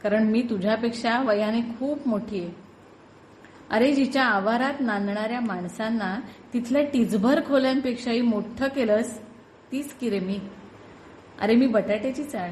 [0.03, 2.51] कारण मी तुझ्यापेक्षा वयाने खूप मोठी आहे.
[3.69, 6.19] अरे जिच्या आवारात नांदणाऱ्या माणसांना
[6.53, 9.19] तिथल्या टिचभर खोल्यांपेक्षाही मोठं केलंस
[9.71, 10.39] तीच की रे मी.
[11.41, 12.49] अरे मी बटाट्याची चाळ.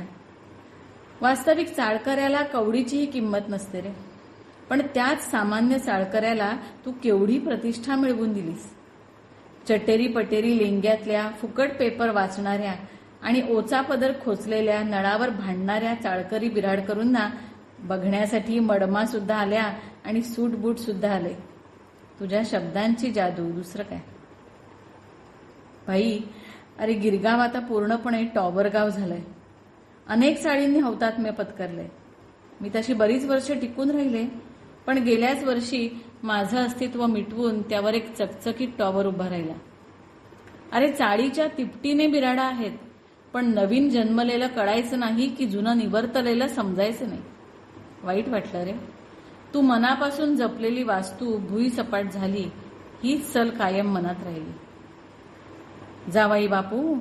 [1.22, 4.11] वास्तविक चाळकऱ्याला कवडीचीही किंमत नसते रे.
[4.72, 6.52] पण त्याच सामान्य चाळकऱ्याला
[6.86, 8.70] तू केवढी प्रतिष्ठा मिळवून दिलीस?
[9.70, 12.74] चटेरी पटेरी लेंग्यातल्या फुकट पेपर वाचणाऱ्या
[13.22, 17.30] आणि ओचा पदर खोचलेल्या नळावर भांडणाऱ्या चाळकरी बिराडकरूंना
[17.80, 19.64] बघण्यासाठी मडमा सुद्धा आल्या
[20.06, 21.34] आणि सूट बूट सुद्धा आले.
[22.20, 24.00] तुझ्या शब्दांची जादू दुसरं काय?
[25.88, 26.20] भाई
[26.80, 29.22] अरे गिरगाव आता पूर्णपणे टॉवरगाव झालंय.
[30.08, 31.88] अनेक चाळींनी हौतात्म्य पत्करले
[32.62, 34.51] मी तशी बरीच वर्ष टिकून राहिले.
[34.86, 35.90] पण गेल्याच वर्षी
[36.24, 39.54] माझं अस्तित्व मिटवून त्यावर एक चकचकीत टॉवर उभा राहिला.
[40.72, 42.78] अरे चाळीच्या तिपटीने बिराडा आहेत
[43.34, 47.22] पण नवीन जन्मलेलं कळायचं नाही की जुनं निवर्तलेलं समजायचं नाही.
[48.04, 48.74] वाईट वाटलं रे.
[49.54, 52.46] तू मनापासून जपलेली वास्तू भुई सपाट झाली
[53.04, 54.52] हीच सल कायम मनात राहिली.
[56.12, 57.00] जावाई बापू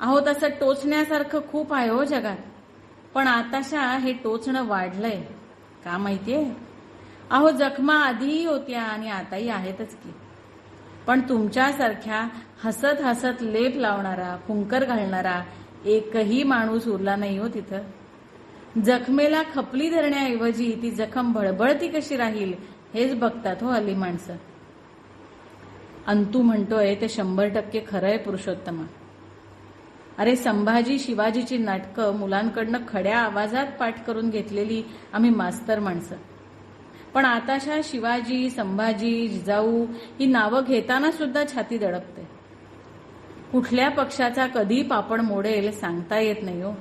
[0.00, 2.36] अहो तसं टोचण्यासारखं खूप आहे हो जगात
[3.14, 5.20] पण आताशा हे टोचणं वाढलंय.
[5.84, 6.65] का माहितीये?
[7.30, 10.10] अहो जखमा आधीही होत्या आणि आताही आहेतच की.
[11.06, 12.28] पण तुमच्यासारख्या
[12.64, 15.42] हसत हसत लेप लावणारा फुंकर घालणारा
[15.84, 17.78] एकही माणूस उरला नाही हो तिथं.
[18.84, 22.52] जखमेला खपली धरण्याऐवजी ती जखम भळबळती कशी राहील
[22.94, 24.36] हेच बघतात हो हल्ली माणसं.
[26.06, 28.82] अंतू म्हणतोय ते शंभर टक्के खरंय पुरुषोत्तमा.
[30.18, 36.16] अरे संभाजी शिवाजीची नाटकं मुलांकडनं खड्या आवाजात पाठ करून घेतलेली आम्ही मास्तर माणसं.
[37.16, 39.86] पण आताशा शिवाजी संभाजी जिजाऊ
[40.20, 42.28] ही नावं घेताना सुद्धा छाती दडपते.
[43.52, 46.72] कुठल्या पक्षाचा कधी पापड मोडेल सांगता येत नाही हो.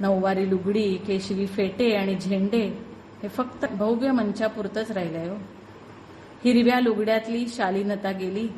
[0.00, 2.78] नऊवारी लुगडी केशरी फेटे आणि झेंडे
[3.22, 5.36] हे फक्त भव्य मंचापुरतच राहिलंय हो.
[6.44, 8.48] हिरव्या लुगड्यातली शालीनता गेली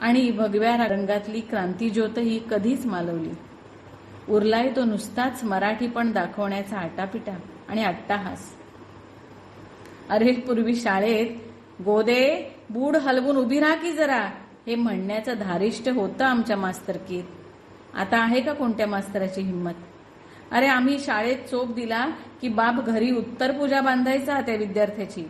[0.00, 3.30] आणि भगव्या रंगातली क्रांतीज्योतही कधीच मालवली.
[4.28, 7.36] उरलाय तो नुसताच मराठी पण दाखवण्याचा आटापिटा
[7.68, 8.55] आणि अट्टाहास.
[10.10, 11.26] अरे पूर्वी शाळेत
[11.82, 14.20] गोदे बूड हलवून उभी राहा की जरा
[14.66, 17.24] हे म्हणण्याचं धारिष्ट होतं आमच्या मास्तरकीत
[17.94, 19.72] आता आहे का कोणत्या मास्तराची हिंमत?
[20.50, 22.06] अरे आम्ही शाळेत चोप दिला
[22.40, 25.24] की बाप घरी उत्तर पूजा बांधायचा त्या विद्यार्थ्याची.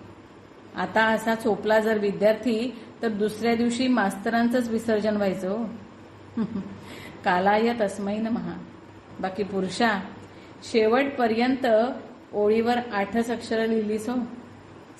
[0.76, 5.64] आता असा चोपला जर विद्यार्थी तर दुसऱ्या दिवशी मास्तरांचंच विसर्जन व्हायचं हो.
[7.24, 8.56] कालाय तस्मै महा
[9.20, 10.00] बाकी पुरुषा
[10.72, 11.66] शेवटपर्यंत
[12.32, 14.16] ओळीवर आठच अक्षरं लिहिलीस हो.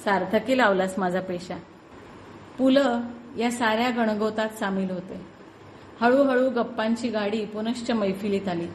[0.05, 1.57] सार्थकी लावलास माझा पेशा.
[2.59, 3.01] पुलं
[3.39, 5.21] या साऱ्या गणगोतात सामील होते.
[6.01, 8.67] हळूहळू गप्पांची गाडी पुनश्च मैफिलीत आली.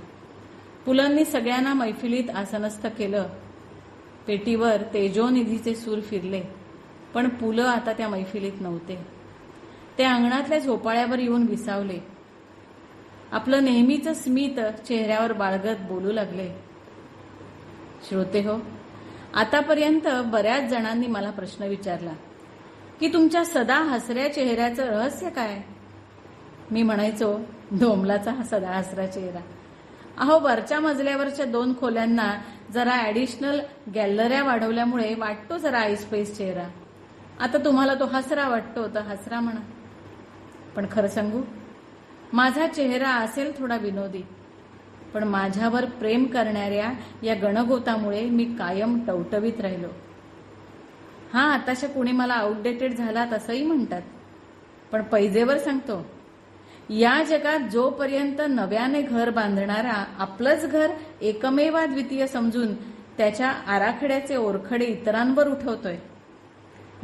[0.85, 3.25] पुलांनी सगळ्यांना मैफिलीत आसनस्थ केलं.
[4.27, 6.41] पेटीवर तेजोनिधीचे सूर फिरले
[7.13, 9.05] पण पुलं आता त्या मैफिलीत नव्हते.
[9.97, 11.99] ते अंगणातल्या झोपाळ्यावर येऊन विसावले.
[13.31, 16.49] आपलं नेहमीचं स्मित चेहऱ्यावर बाळगत बोलू लागले.
[18.09, 18.59] श्रोते हो
[19.33, 22.13] आतापर्यंत बऱ्याच जणांनी मला प्रश्न विचारला
[22.99, 25.61] की तुमच्या सदा हसऱ्या चेहऱ्याचं रहस्य काय?
[26.71, 27.39] मी म्हणायचो
[27.71, 29.39] डोमलाचा हा सदा हसरा चेहरा.
[30.17, 32.33] अहो वरच्या मजल्यावरच्या दोन खोल्यांना
[32.73, 33.59] जरा ऍडिशनल
[33.95, 36.67] गॅलऱ्या वाढवल्यामुळे वाटतो जरा आईस्पेस चेहरा.
[37.39, 39.61] आता तुम्हाला तो हसरा वाटतो तर हसरा म्हणा.
[40.75, 41.41] पण खरं सांगू
[42.33, 44.21] माझा चेहरा असेल थोडा विनोदी.
[45.13, 46.91] पण माझ्यावर प्रेम करणाऱ्या
[47.23, 49.87] या गणगोतामुळे मी कायम टवटवीत राहिलो.
[51.33, 54.01] हा आताशा कुणी मला आउटडेटेड झालात असंही म्हणतात.
[54.91, 56.05] पण पैजेवर सांगतो
[56.89, 62.73] या जगात जोपर्यंत नव्याने घर बांधणारा आपलंच घर एकमेवा द्वितीय समजून
[63.17, 65.97] त्याच्या आराखड्याचे ओरखडे इतरांवर उठवतोय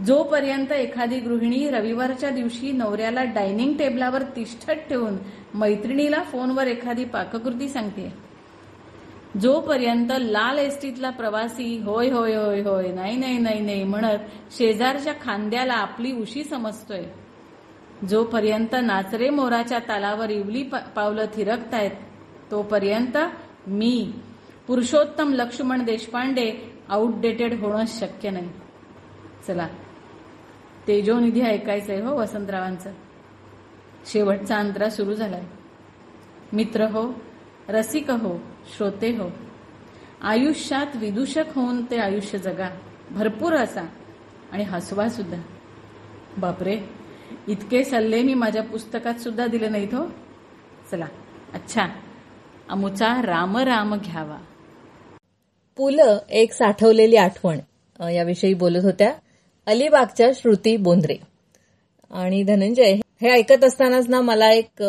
[0.05, 5.17] जोपर्यंत एखादी गृहिणी रविवारच्या दिवशी नवऱ्याला डायनिंग टेबलावर तिष्ठत ठेवून
[5.53, 8.13] मैत्रिणीला फोनवर एखादी पाककृती सांगते.
[9.41, 15.73] जोपर्यंत लाल एसटीतला प्रवासी होय होय होय होय नाही नाही नाही नाही म्हणत शेजारच्या खांद्याला
[15.73, 17.03] आपली उशी समजतोय.
[18.09, 20.63] जोपर्यंत नाचरे मोराच्या तालावर इवली
[20.95, 21.91] पावलं थिरकतायत
[22.51, 23.17] तोपर्यंत
[23.67, 24.11] मी
[24.67, 26.51] पुरुषोत्तम लक्ष्मण देशपांडे
[26.89, 28.49] आउटडेटेड होणं शक्य नाही.
[29.47, 29.67] चला
[30.87, 32.91] तेजोनिधी ऐकायचंय हो वसंतरावांचं.
[34.05, 35.43] शेवटचा अंतरा सुरू झालाय.
[36.53, 37.13] मित्र हो
[37.69, 38.39] रसिक हो
[38.77, 39.31] श्रोते हो.
[40.21, 42.69] आयुष्यात विदूषक होऊन ते आयुष्य जगा.
[43.11, 43.81] भरपूर असा.
[44.51, 45.41] आणि हसवा सुद्धा.
[46.37, 46.79] बापरे
[47.47, 50.05] इतके सल्ले मी माझ्या पुस्तकात सुद्धा दिले नाहीत हो.
[50.91, 51.05] चला
[51.53, 51.87] अच्छा.
[52.69, 54.37] अमुचा राम राम घ्यावा.
[55.77, 57.59] पुलं एक साठवलेली आठवण
[58.09, 59.13] याविषयी बोलत होत्या.
[59.67, 61.15] अलिबागच्या श्रुती बोंद्रे.
[62.11, 64.83] आणि धनंजय हे ऐकत असतानाच ना मला एक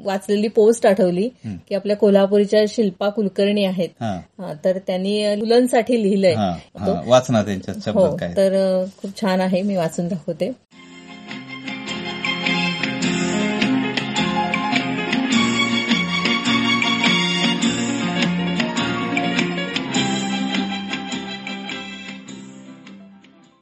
[0.00, 3.88] वाचलेली पोस्ट आठवली की आपल्या कोल्हापूरच्या शिल्पा कुलकर्णी आहेत.
[4.64, 6.34] तर त्यांनी मुलांसाठी लिहिलंय.
[7.06, 10.50] वाचना त्यांच्या हो तर खूप छान आहे मी वाचून दाखवते.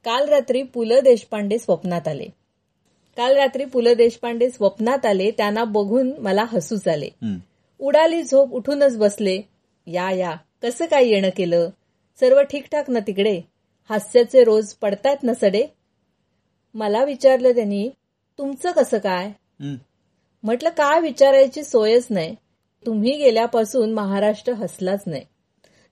[0.05, 2.27] काल रात्री पु ल देशपांडे स्वप्नात आले.
[3.17, 7.09] काल रात्री पु ल देशपांडे स्वप्नात आले त्यांना बघून मला हसूच आले.
[7.79, 9.41] उडाली झोप उठूनच बसले.
[9.87, 11.69] या या कसं काय येणं केलं?
[12.21, 13.41] सर्व ठीकठाक ना तिकडे?
[13.89, 15.67] हास्याचे रोज पडतायत ना सडे?
[16.75, 17.89] मला विचारलं त्यांनी
[18.39, 19.31] तुमचं कसं काय.
[20.43, 22.35] म्हटलं काय विचारायची सोयच नाही.
[22.87, 25.25] तुम्ही गेल्यापासून महाराष्ट्र हसलाच नाही.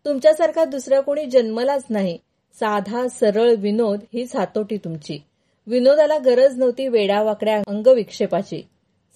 [0.04, 2.18] तुमच्यासारखा दुसरा कोणी जन्मलाच नाही.
[2.60, 5.22] साधा सरळ विनोद हीच हातोटी तुमची.
[5.66, 8.62] विनोदाला गरज नव्हती वेडावाकड्या अंगविक्षेपाची.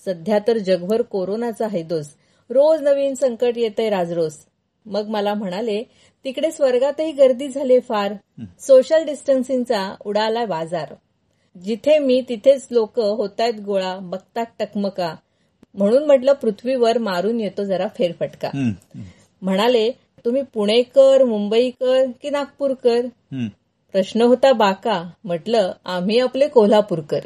[0.05, 2.14] सध्या तर जगभर कोरोनाचा हैदोस
[2.51, 4.38] रोज नवीन संकट येतंय राजरोस.
[4.87, 5.83] मग मला म्हणाले
[6.25, 8.14] तिकडे स्वर्गातही गर्दी झाली फार.
[8.61, 10.94] सोशल डिस्टन्सिंगचा उडाला बाजार.
[11.64, 13.99] जिथे मी तिथेच लोक होतायत गोळा.
[14.03, 15.16] बघतात टकमका.
[15.75, 18.49] म्हणून म्हटलं पृथ्वीवर मारून येतो जरा फेरफटका.
[18.55, 18.70] हं.
[19.42, 19.90] म्हणाले
[20.27, 23.07] तुम्ही पुणेकर मुंबईकर की नागपूरकर.
[23.93, 25.11] प्रश्न होता बाका.
[25.25, 27.19] म्हटलं आम्ही आपले कोल्हापूरकर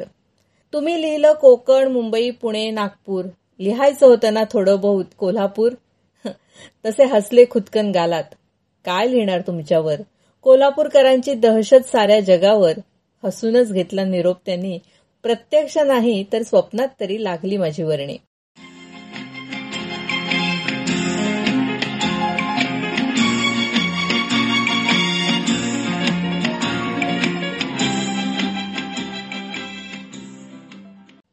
[0.73, 3.25] तुम्ही लिहिलं कोकण मुंबई पुणे नागपूर.
[3.59, 5.71] लिहायचं होतं ना थोडं बहुत कोल्हापूर?
[6.85, 8.23] तसे हसले खुदकन गालात.
[8.85, 9.95] काय लिहिणार तुमच्यावर?
[10.41, 12.73] कोल्हापूरकरांची दहशत साऱ्या जगावर.
[13.23, 14.79] हसूनच घेतला निरोप त्यांनी.
[15.23, 18.17] प्रत्यक्ष नाही तर स्वप्नात तरी लागली माझी वर्णी.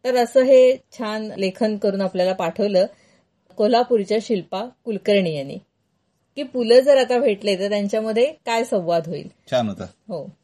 [0.04, 2.87] तर असं हे छान लेखन करून आपल्याला पाठवलं
[3.56, 5.58] कोल्हापूरच्या शिल्पा कुलकर्णी यांनी.
[6.37, 9.28] की पुलं जर आता भेटले तर त्यांच्यामध्ये काय संवाद होईल?
[9.50, 9.84] छान होतं.
[9.84, 10.37] हो.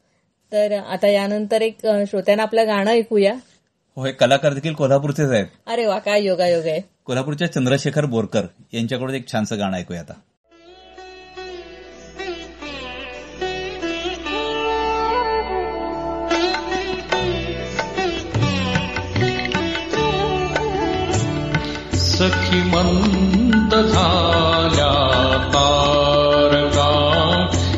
[0.51, 3.33] तर आता यानंतर एक श्रोत्यांना आपलं गाणं ऐकूया.
[3.95, 5.45] हो हे कलाकार देखील कोल्हापूरचेच आहेत.
[5.67, 6.81] अरे वा काय योगायोग आहे.
[7.05, 10.13] कोल्हापूरच्या चंद्रशेखर बोरकर यांच्याकडून एक छानसं गाणं ऐकूया आता.
[22.55, 25.55] खि मन्द तारका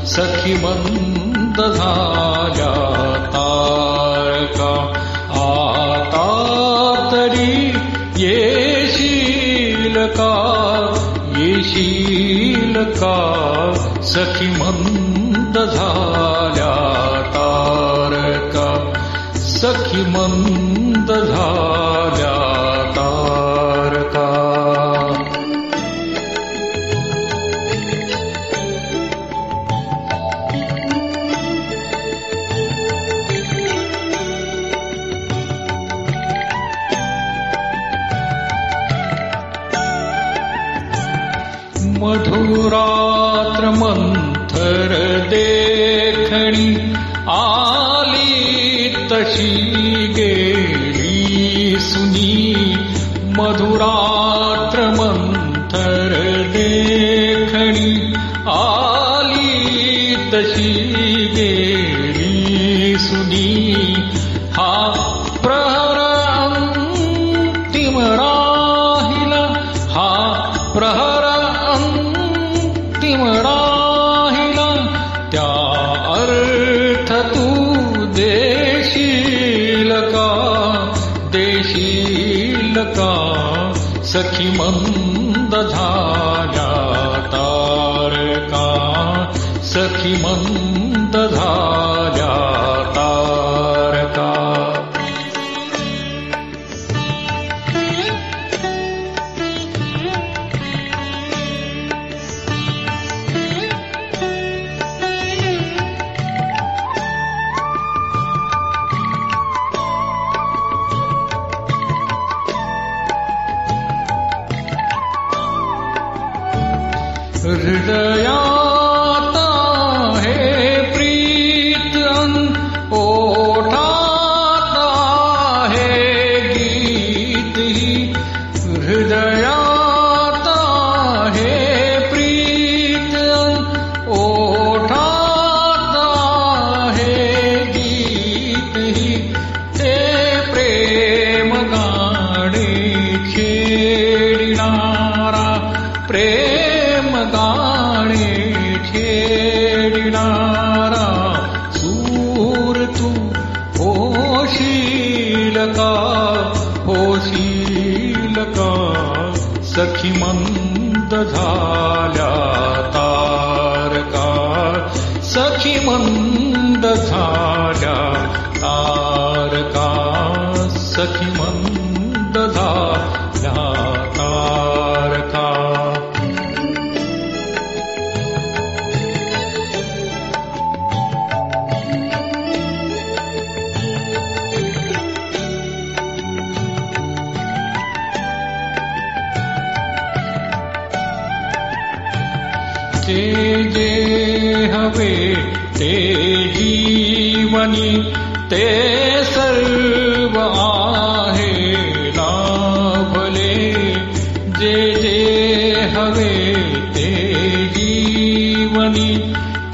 [0.05, 0.53] सखी
[3.37, 4.71] तारका
[5.41, 6.27] आका
[8.17, 8.37] ये
[8.87, 10.33] शीलका
[11.37, 13.17] ये शीलका
[42.07, 43.69] मधुरात्र
[45.29, 46.69] देखणी
[47.27, 49.66] आली तशी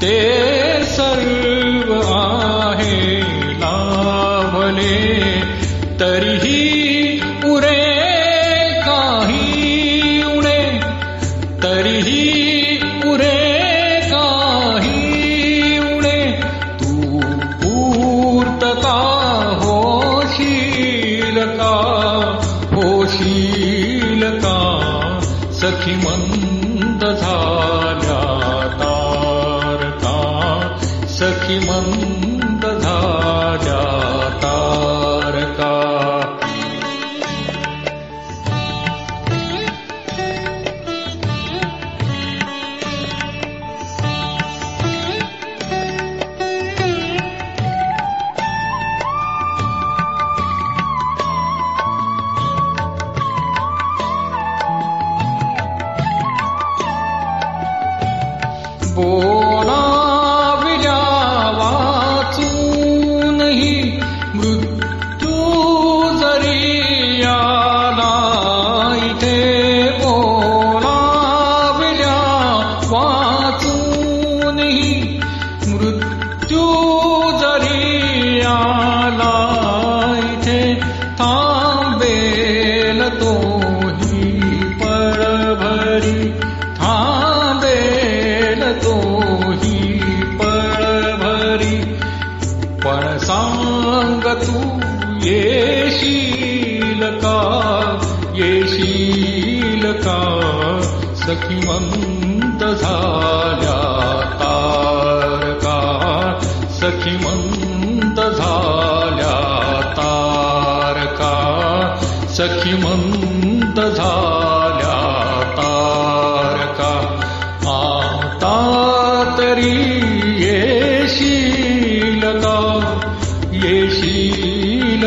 [0.04, 3.20] ते सर्व आहे
[3.60, 4.98] लाभले
[6.00, 6.60] तरीही
[7.44, 7.84] उरे
[8.80, 10.80] काही उणे
[11.62, 12.22] तरीही
[13.06, 13.38] उरे
[14.12, 16.32] काही उणे
[16.82, 17.20] तू
[17.64, 18.96] पूर्तता
[19.62, 21.74] होशील का?
[22.72, 24.04] होशील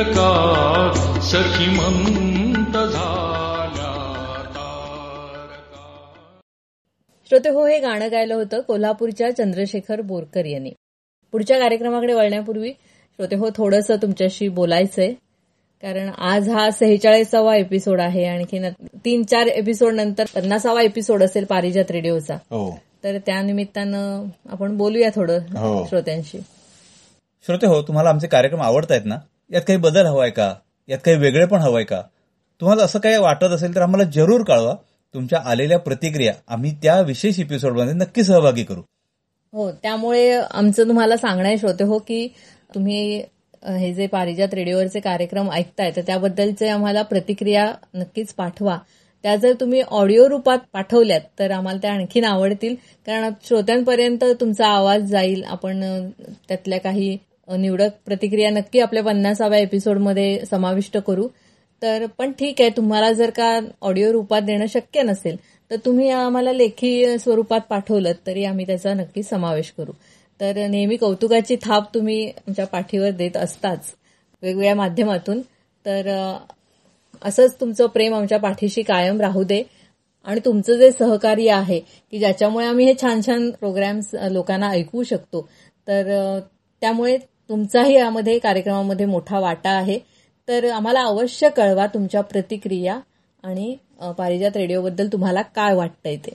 [0.04, 0.92] का
[1.24, 3.94] सखी मंद झाल्या
[4.56, 6.40] तारका
[7.30, 10.72] श्रोते हो हे गाणं गायलं होतं कोल्हापूरच्या चंद्रशेखर बोरकर यांनी.
[11.32, 15.14] पुढच्या कार्यक्रमाकडे वळण्यापूर्वी श्रोते हो थोडंसं तुमच्याशी बोलायचंय.
[15.82, 18.26] कारण आज हा सेहेचाळीसावा एपिसोड आहे.
[18.26, 18.60] आणखी
[19.06, 22.36] तीन चार एपिसोड नंतर पन्नासावा एपिसोड असेल पारिजात रेडिओचा.
[22.36, 22.80] हो.
[23.04, 25.86] तर त्या निमित्तानं आपण बोलूया थोडं हो.
[25.86, 26.40] श्रोत्यांशी.
[27.46, 29.16] श्रोते हो तुम्हाला आमचे कार्यक्रम आवडत आहेत ना?
[29.52, 30.54] यात काही बदल हवाय का?
[30.90, 32.02] यात काही वेगळे पण हवंय का?
[32.62, 34.76] तुम्हाला असं काही वाटत असेल तर आम्हाला जरूर कळवा.
[35.14, 38.82] तुमच्या आलेल्या प्रतिक्रिया आम्ही त्या विशेष एपिसोडमध्ये नक्की सहभागी करू.
[39.54, 42.28] हो त्यामुळे आमचं तुम्हाला सांगणं होते श्रोते हो की
[42.76, 43.24] तुम्ही
[43.78, 48.78] हे जे पारिजात रेडिओवरचे कार्यक्रम ऐकताय तर त्याबद्दलचे आम्हाला प्रतिक्रिया नक्कीच पाठवा.
[49.24, 52.76] त्या जर तुम्ही ऑडिओ रूपात पाठवल्यात तर आम्हाला त्या आणखीन आवडतील.
[53.06, 55.44] कारण श्रोत्यांपर्यंत तुमचा आवाज जाईल.
[55.44, 55.82] आपण
[56.48, 57.18] त्यातल्या काही
[57.48, 61.28] निवडक प्रतिक्रिया नक्की आपल्या पन्नासाव्या एपिसोडमध्ये समाविष्ट करू.
[61.82, 65.36] तर पण ठीक आहे तुम्हाला जर का ऑडिओ रूपात देणं शक्य नसेल
[65.72, 69.92] तर तुम्ही आम्हाला लेखी स्वरूपात पाठवलं तरी आम्ही त्याचा नक्की समावेश करू.
[70.40, 73.94] तर नेहमी कौतुकाची थाप तुम्ही आमच्या पाठीवर देत असताच
[74.44, 75.42] वेगवेगळ्या माध्यमातून.
[75.86, 76.08] तर
[77.26, 79.64] असंच तुमचं प्रेम आमच्या पाठीशी कायम राहू दे.
[80.26, 85.50] आणि तुमचं जे सहकार्य आहे की ज्याच्यामुळे आम्ही हे छान छान प्रोग्राम्स लोकांना ऐकवू शकतो.
[85.88, 86.40] तर
[86.82, 87.18] त्यामुळे
[87.50, 90.00] तुमचाही यामध्ये कार्यक्रमामध्ये मोठा वाटा आहे.
[90.48, 93.00] तर आम्हाला अवश्य कळवा तुमच्या प्रतिक्रिया
[93.44, 93.76] आणि
[94.18, 96.34] पारिजात रेडिओबद्दल तुम्हाला काय वाटतंय ते.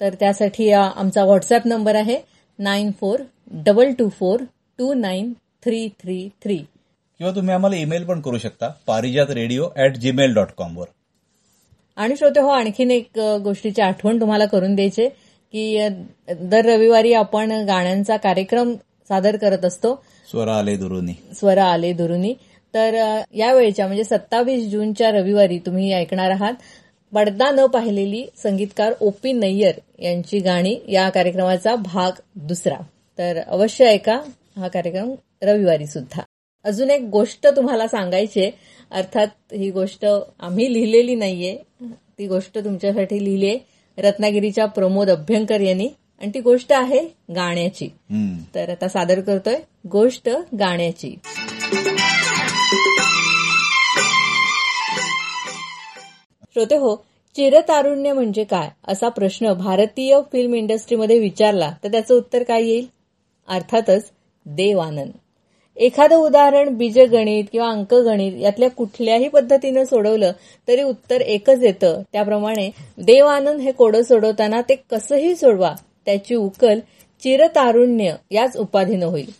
[0.00, 2.18] तर त्यासाठी आमचा व्हॉट्सअप नंबर आहे
[2.58, 3.20] nine four
[3.66, 4.40] double two four
[4.78, 5.32] two nine
[5.64, 6.56] three three three.
[6.56, 10.86] किंवा तुम्ही आम्हाला ईमेल पण करू शकता Parijat radio at Gmail dot com वर.
[11.96, 15.88] आणि श्रोते हो आणखीन एक गोष्टीची आठवण तुम्हाला करून द्यायची की
[16.30, 18.74] दर रविवारी आपण गाण्यांचा कार्यक्रम
[19.08, 20.04] सादर करत असतो.
[20.30, 21.12] स्वर आले दुरुनी.
[21.34, 22.34] स्वर आले दुरुनी.
[22.74, 26.52] तर यावेळच्या म्हणजे सत्तावीस जूनच्या रविवारी तुम्ही ऐकणार आहात
[27.14, 32.76] पडदा न पाहिलेली संगीतकार ओ पी नय्यर यांची गाणी या कार्यक्रमाचा भाग दुसरा.
[33.18, 34.20] तर अवश्य ऐका
[34.56, 36.22] हा कार्यक्रम रविवारी सुद्धा.
[36.64, 38.50] अजून एक गोष्ट तुम्हाला सांगायची
[38.90, 40.06] अर्थात ही गोष्ट
[40.40, 41.56] आम्ही लिहिलेली नाहीये.
[42.18, 43.58] ती गोष्ट तुमच्यासाठी लिहिली
[43.98, 45.88] रत्नागिरीच्या प्रमोद अभ्यंकर यांनी.
[46.20, 47.00] आणि ती गोष्ट आहे
[47.36, 47.88] गाण्याची.
[48.54, 49.56] तर आता सादर करतोय
[49.90, 51.14] गोष्ट गाण्याची.
[56.54, 56.96] श्रोते हो
[57.36, 58.68] चिरतारुण्य म्हणजे काय?
[58.88, 62.86] असा प्रश्न भारतीय फिल्म इंडस्ट्रीमध्ये विचारला तर त्याचं उत्तर काय येईल?
[63.48, 64.10] अर्थातच
[64.46, 65.10] देव आनंद
[65.76, 70.32] एखादं उदाहरण बीजगणित किंवा अंकगणित यातल्या कुठल्याही पद्धतीनं सोडवलं
[70.68, 72.02] तरी उत्तर एकच येतं.
[72.12, 75.74] त्याप्रमाणे देव आनंद हे कोडं सोडवताना ते कसंही सोडवा.
[76.06, 76.78] त्याची उकल
[77.22, 79.30] चिरतारुण्य याच उपाधीनं होईल.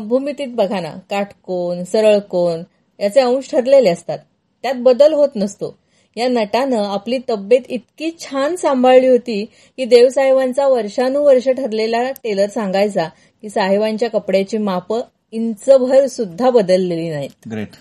[0.00, 2.62] भूमितीत बघा ना काटकोन सरळ कोन
[3.00, 4.18] याचे अंश ठरलेले असतात.
[4.62, 5.76] त्यात बदल होत नसतो.
[6.16, 9.44] या नटानं आपली तब्येत इतकी छान सांभाळली होती
[9.76, 13.04] की देवसाहेबांचा वर्षानुवर्ष ठरलेला टेलर सांगायचा
[13.42, 15.00] की साहेबांच्या कपड्याची मापं
[15.32, 17.48] इंचभर सुद्धा बदललेली नाहीत.
[17.50, 17.72] ग्रेट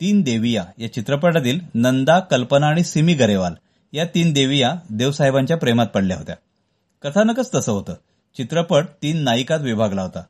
[0.00, 3.52] तीन देविया या चित्रपटातील नंदा कल्पना आणि सिमी गरेवाल
[3.92, 6.34] या तीन देविया देवसाहेबांच्या प्रेमात पडल्या होत्या.
[7.04, 7.94] कथानकच तसं होतं.
[8.36, 10.22] चित्रपट तीन नायिकात विभागला होता.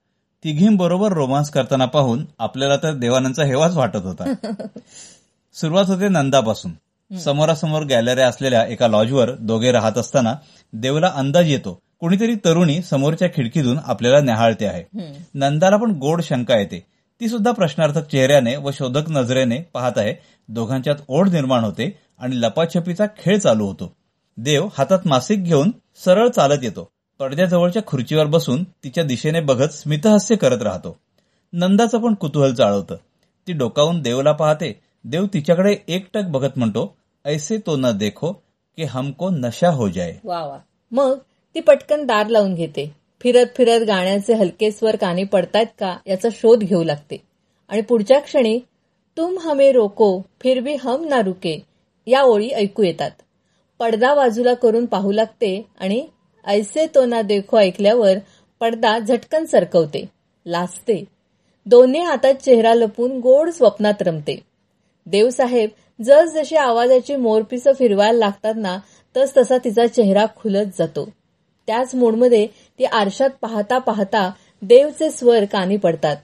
[0.44, 4.34] तिघींबरोबर रोमांस करताना पाहून आपल्याला तर देवानंदचा हेवाच वाटत होता.
[5.54, 6.72] सुरुवात होते नंदापासून.
[7.18, 10.34] समोरासमोर गॅलऱ्या असलेल्या एका लॉजवर दोघे राहत असताना
[10.72, 11.82] देवला अंदाज येतो.
[12.00, 14.84] कोणीतरी तरुणी समोरच्या खिडकीतून आपल्याला न्याहाळते आहे.
[15.34, 16.86] नंदाला पण गोड शंका येते.
[17.20, 20.14] ती सुद्धा प्रश्नार्थक चेहऱ्याने व शोधक नजरेने पाहत आहे.
[20.48, 23.99] दोघांच्यात ओढ निर्माण होते आणि लपाछपीचा खेळ चालू होतो.
[24.36, 25.70] देव हातात मासिक घेऊन
[26.04, 26.90] सरळ चालत येतो.
[27.18, 30.98] पडद्याजवळच्या खुर्चीवर बसून तिच्या दिशेने बघत स्मितहास्य करत राहतो.
[31.52, 32.96] नंदाचं पण कुतूहल चाळवतं.
[33.46, 34.80] ती डोकावून देवला पाहते.
[35.04, 38.32] देव तिच्याकडे एकटक बघत म्हणतो ऐसे तो न देखो
[38.76, 40.58] की हमको नशा हो जाय वा वा.
[40.90, 41.18] मग
[41.54, 42.96] ती पटकन दार लावून घेते.
[43.20, 47.16] फिरत फिरत गाण्याचे हलके स्वर कानी पडतायत का याचा शोध घेऊ लागते.
[47.68, 48.58] आणि पुढच्या क्षणी
[49.16, 51.62] तुम हमे रोको फिर भी हम ना रुके
[52.06, 53.10] या ओळी ऐकू येतात.
[53.80, 56.06] पडदा बाजूला करून पाहू लागते आणि
[56.46, 58.18] ऐसे तो ना देखो ऐकल्यावर
[58.60, 60.04] पडदा झटकन सरकवते
[60.46, 61.04] लाजते.
[61.66, 64.42] दोन्ही हातात चेहरा लपून गोड स्वप्नात रमते.
[65.06, 65.70] देवसाहेब
[66.02, 68.78] जसजशी आवाजाची मोरपिसं फिरवायला लागतात ना
[69.16, 71.08] तस तसा तिचा चेहरा खुलत जातो.
[71.66, 72.46] त्याच मूडमध्ये
[72.78, 74.30] ती आरशात पाहता पाहता
[74.62, 76.16] देवचे स्वर कानी पडतात.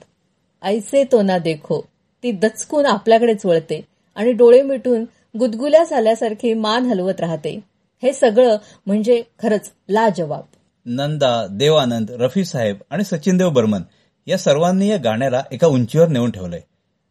[0.63, 1.81] ऐसे तो ना देखो.
[2.23, 3.81] ती दचकून आपल्याकडेच वळते
[4.15, 5.05] आणि डोळे मिटून
[5.39, 7.59] गुदगुल्या झाल्यासारखी मान हलवत राहते.
[8.03, 10.43] हे सगळं म्हणजे खरंच लाजवाब.
[10.85, 13.81] नंदा देवानंद रफी साहेब आणि सचिनदेव बर्मन
[14.27, 16.61] या सर्वांनी या गाण्याला एका उंचीवर नेऊन ठेवलंय.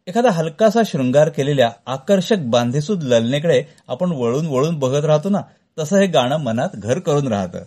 [0.07, 5.41] एखादा हलकासा शृंगार केलेल्या आकर्षक बांधेसूद ललनेकडे आपण वळून वळून बघत राहतो ना
[5.79, 7.59] तसं हे गाणं मनात घर करून राहतं.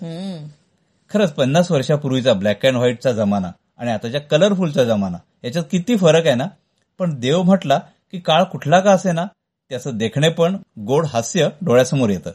[1.10, 6.34] खरंच पन्नास वर्षापूर्वीचा ब्लॅक अँड व्हाईटचा जमाना आणि आताच्या कलरफुलचा जमाना याच्यात किती फरक आहे
[6.34, 6.46] ना?
[6.98, 7.78] पण देव म्हटला
[8.12, 9.26] की काळ कुठला का असे ना
[9.70, 12.30] त्याचं देखणे पण गोड हास्य डोळ्यासमोर येतं.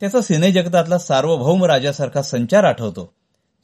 [0.00, 3.12] त्याचा सिने जगतातला सार्वभौम राजासारखा संचार आठवतो.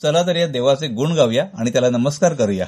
[0.02, 2.66] चला तर या देवाचे गुण गाऊया आणि त्याला नमस्कार करूया.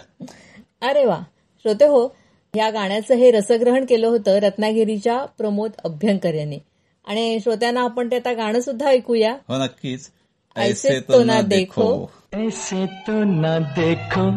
[0.82, 1.18] अरे वा.
[1.58, 2.16] श्रोते हो
[2.56, 6.58] या गाण्याचं हे रसग्रहण केलं होतं रत्नागिरीच्या प्रमोद अभ्यंकर यांनी.
[7.06, 9.32] आणि श्रोत्यांना आपण ते आता गाणं सुद्धा ऐकूया.
[9.32, 10.10] हो नक्कीच.
[10.56, 12.10] ऐसे तो ना देखो.
[12.34, 14.30] ऐसे तो न देखो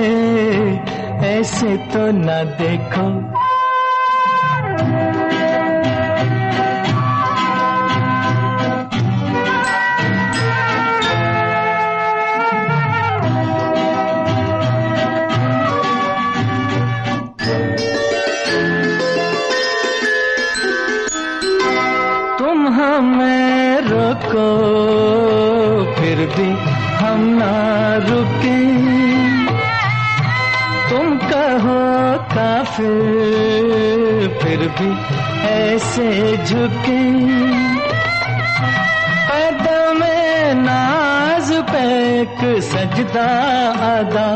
[1.24, 2.26] ऐसे तो न
[2.58, 3.38] देखो।
[24.24, 26.50] रोको फिर भी
[27.04, 27.52] हम ना
[28.08, 28.58] रुके।
[30.90, 31.78] तुम कहो
[32.34, 32.88] काफिर,
[34.42, 34.90] फिर भी
[35.48, 37.02] ऐसे झुके।
[39.28, 40.00] कदम
[40.62, 43.28] नाज पे सजदा
[43.98, 44.30] अदा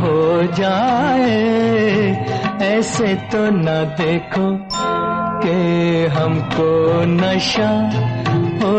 [0.00, 1.36] हो जाए।
[2.62, 4.46] ऐसे तो न देखो
[5.42, 5.56] कि
[6.06, 6.68] हमको
[7.04, 7.70] नशा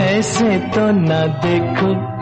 [0.00, 1.08] ऐसे तो न
[1.44, 2.17] देखो।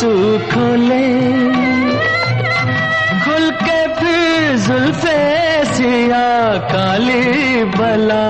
[0.00, 0.12] गेसू
[0.50, 1.06] खोले
[3.22, 5.18] खुल के फिर जुल्फे
[5.74, 6.28] सिया
[6.72, 8.24] काली बला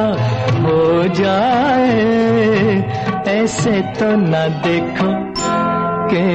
[0.63, 0.81] हो
[1.15, 1.95] जाए।
[3.35, 5.11] ऐसे तो न देखो
[6.11, 6.27] के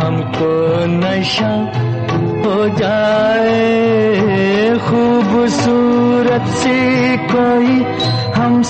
[0.00, 0.52] हमको
[0.96, 1.52] नशा
[2.44, 3.68] हो जाए।
[4.88, 6.78] खूबसूरत सी
[7.28, 7.76] कोई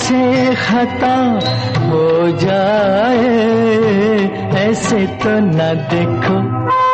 [0.08, 1.14] से खता
[1.88, 3.28] हो जाए
[4.60, 6.87] ऐसे तो न देखो।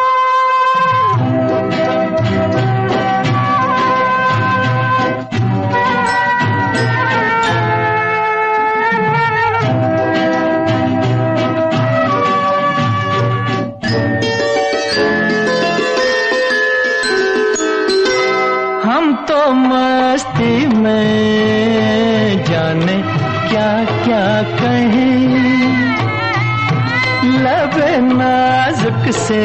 [29.05, 29.41] नाजुक से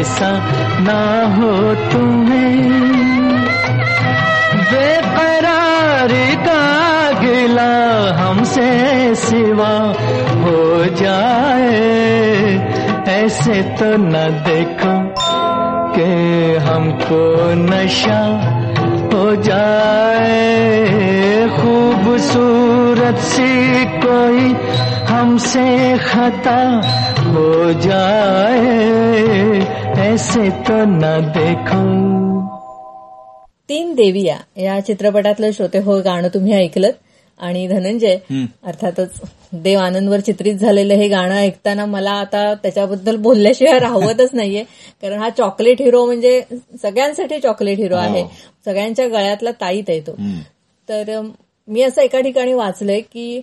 [0.00, 0.30] ऐसा
[0.80, 1.02] ना
[1.36, 2.70] हो तुम्हें।
[4.70, 6.64] बेकरारी का
[7.20, 7.74] गिला
[8.22, 9.94] हमसे सिवा
[10.44, 11.76] हो जाए।
[13.08, 14.12] ऐसे तो न
[14.46, 15.14] देखो
[15.96, 16.12] के
[16.58, 17.22] हमको
[17.54, 18.22] नशा
[19.12, 20.56] हो जाए।
[21.48, 24.56] खूबसूरत सी कोई
[25.08, 26.58] हमसे खता
[27.36, 28.60] हो जाए
[30.02, 31.00] ऐसे तो न
[31.34, 31.80] देखो।
[33.68, 36.90] तीन देविया या चित्रपटातलं श्रोते हो गाणं तुम्ही ऐकलं
[37.40, 38.16] आणि धनंजय
[38.64, 39.20] अर्थातच
[39.52, 44.64] देव आनंदवर चित्रित झालेलं हे गाणं ऐकताना मला आता त्याच्याबद्दल बोलल्याशिवाय राहवतच नाहीये.
[45.02, 46.40] कारण हा चॉकलेट हिरो म्हणजे
[46.82, 48.24] सगळ्यांसाठी चॉकलेट हिरो आहे.
[48.64, 50.16] सगळ्यांच्या गळ्यातला ताईत आहे तो.
[50.88, 51.20] तर
[51.68, 53.40] मी असं एका ठिकाणी वाचलंय की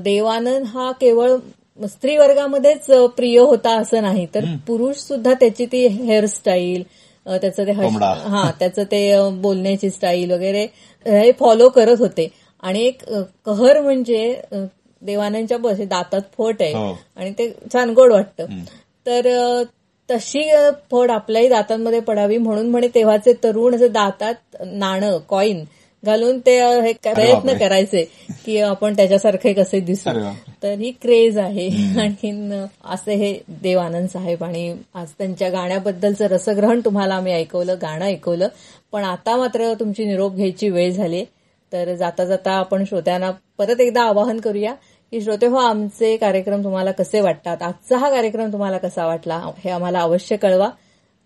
[0.00, 1.36] देवानंद हा केवळ
[1.78, 4.26] स्त्री वर्गामध्येच प्रिय होता असं नाही.
[4.34, 6.82] तर पुरुष सुद्धा त्याची ती हेअरस्टाईल
[7.26, 7.72] त्याचं ते.
[8.28, 10.66] हा त्याचं ते बोलण्याची स्टाईल वगैरे
[11.06, 12.28] हे फॉलो करत होते.
[12.62, 13.02] आणि एक
[13.46, 14.40] कहर म्हणजे
[15.02, 16.72] देवानंदच्या बस दातात फोट आहे.
[16.72, 16.98] हो.
[17.16, 18.46] आणि ते छान गोड वाटतं.
[19.06, 19.62] तर
[20.08, 20.42] तशी
[20.90, 25.64] फोड आपल्याही दातांमध्ये पडावी म्हणून म्हणे तेव्हाचे तरुण असे दातात नाणं कॉईन
[26.06, 27.56] घालून ते हे प्रयत्न.
[27.58, 28.02] करायचे
[28.44, 30.10] की आपण त्याच्यासारखे कसे दिसू.
[30.62, 31.68] तर ही क्रेज आहे.
[32.00, 32.52] आणखीन
[32.84, 33.32] असे हे
[33.62, 38.48] देव आनंद साहेब आणि आज त्यांच्या गाण्याबद्दलचं रसग्रहण तुम्हाला आम्ही ऐकवलं गाणं ऐकवलं.
[38.92, 41.24] पण आता मात्र तुमची निरोप घ्यायची वेळ झाली
[41.72, 44.72] तर जाता जाता आपण श्रोत्यांना परत एकदा आवाहन करूया
[45.12, 47.62] की श्रोते हो आमचे कार्यक्रम तुम्हाला कसे वाटतात?
[47.62, 49.36] आजचा हा कार्यक्रम तुम्हाला कसा वाटला?
[49.64, 50.68] हे आम्हाला अवश्य कळवा.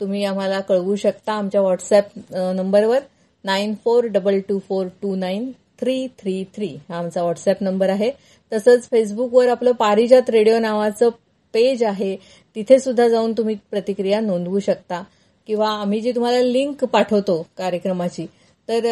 [0.01, 2.19] तुम्ही आम्हाला कळवू शकता आमच्या व्हॉट्सअप
[2.57, 2.99] नंबरवर.
[3.45, 8.11] Nine four double two four two nine three three three हा आमचा व्हॉट्सअप नंबर आहे
[8.53, 11.09] तसंच फेसबुकवर आपलं पारिजात रेडिओ नावाचं
[11.55, 12.15] पेज आहे
[12.57, 15.03] तिथे सुद्धा जाऊन तुम्ही प्रतिक्रिया नोंदवू शकता
[15.49, 18.27] किंवा आम्ही जी तुम्हाला लिंक पाठवतो कार्यक्रमाची
[18.69, 18.87] तर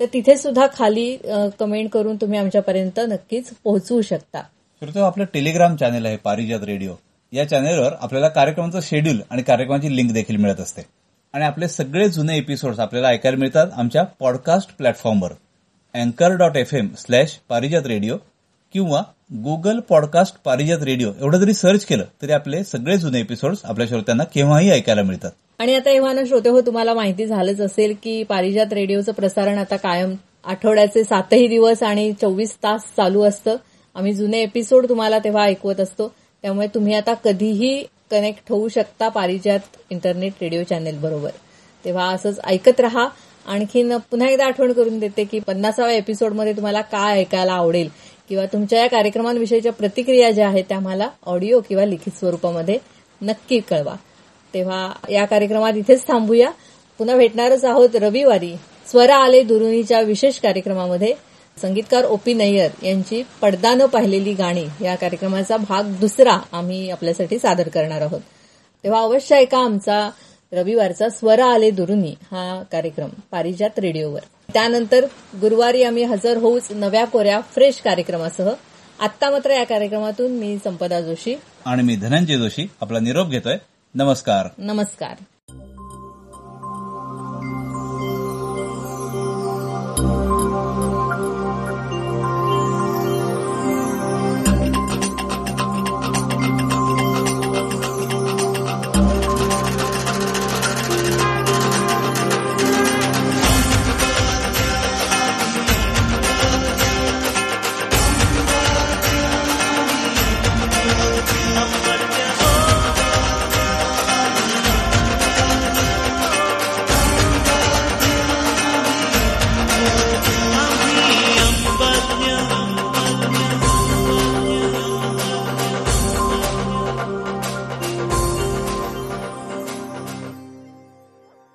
[0.00, 1.16] तर तिथे सुद्धा खाली
[1.58, 4.42] कमेंट करून तुम्ही आमच्यापर्यंत नक्कीच पोहोचवू शकता
[4.82, 6.94] श्रोते आपलं टेलिग्राम चॅनल आहे पारिजात रेडिओ
[7.32, 10.82] या चॅनलवर आपल्याला कार्यक्रमाचं शेड्यूल आणि कार्यक्रमाची लिंक देखील मिळत असते
[11.32, 15.32] आणि आपले सगळे जुने एपिसोड्स आपल्याला ऐकायला मिळतात आमच्या पॉडकास्ट प्लॅटफॉर्मवर
[15.94, 18.16] अँकर dot F M slash Parijat radio
[18.72, 19.02] किंवा
[19.32, 24.24] गुगल पॉडकास्ट पारिजात रेडिओ एवढं जरी सर्च केलं तरी आपले सगळे जुने एपिसोड्स आपल्या श्रोत्यांना
[24.24, 25.30] केव्हाही ऐकायला मिळतात.
[25.58, 30.14] आणि आता एव्हाना श्रोते हो तुम्हाला माहिती झालंच असेल की पारिजात रेडिओचं प्रसारण आता कायम
[30.44, 33.56] आठवड्याचे सातही दिवस आणि चोवीस तास चालू असतं.
[33.94, 36.12] आम्ही जुने एपिसोड तुम्हाला तेव्हा ऐकवत असतो.
[36.42, 39.60] त्यामुळे तुम्ही आता कधीही कनेक्ट होऊ शकता पारिजात
[39.90, 41.30] इंटरनेट रेडिओ चॅनेल बरोबर.
[41.84, 43.08] तेव्हा असंच ऐकत राहा.
[43.46, 47.88] आणखीन पुन्हा एकदा आठवण करून देते की पन्नासाव्या एपिसोडमध्ये तुम्हाला काय ऐकायला आवडेल
[48.28, 52.78] किंवा तुमच्या या कार्यक्रमांविषयीच्या प्रतिक्रिया ज्या आहेत त्या मला ऑडिओ किंवा लिखित स्वरूपामध्ये
[53.22, 53.94] नक्की कळवा.
[54.54, 56.50] तेव्हा या कार्यक्रमात इथेच थांबूया.
[56.98, 58.56] पुन्हा भेटणारच आहोत रविवारी.
[58.86, 61.14] स्वरा आले दुरुनीच्या विशेष कार्यक्रमामध्ये.
[61.60, 67.68] संगीतकार ओपी नय्यर यांची पडदा न पाहिलेली गाणी या कार्यक्रमाचा भाग दुसरा आम्ही आपल्यासाठी सादर
[67.68, 68.20] करणार आहोत.
[68.84, 70.10] तेव्हा अवश्य ऐका आमचा
[70.52, 74.20] रविवारचा स्वरा आले दुरुनी हा कार्यक्रम पारिजात रेडिओवर.
[74.52, 75.04] त्यानंतर
[75.40, 78.50] गुरुवारी आम्ही हजर होऊच नव्या कोऱ्या फ्रेश कार्यक्रमासह.
[79.00, 81.34] आत्ता मात्र या कार्यक्रमातून मी संपदा जोशी
[81.66, 83.56] आणि मी धनंजय जोशी आपला निरोप घेतोय.
[83.94, 84.48] नमस्कार.
[84.58, 85.14] नमस्कार.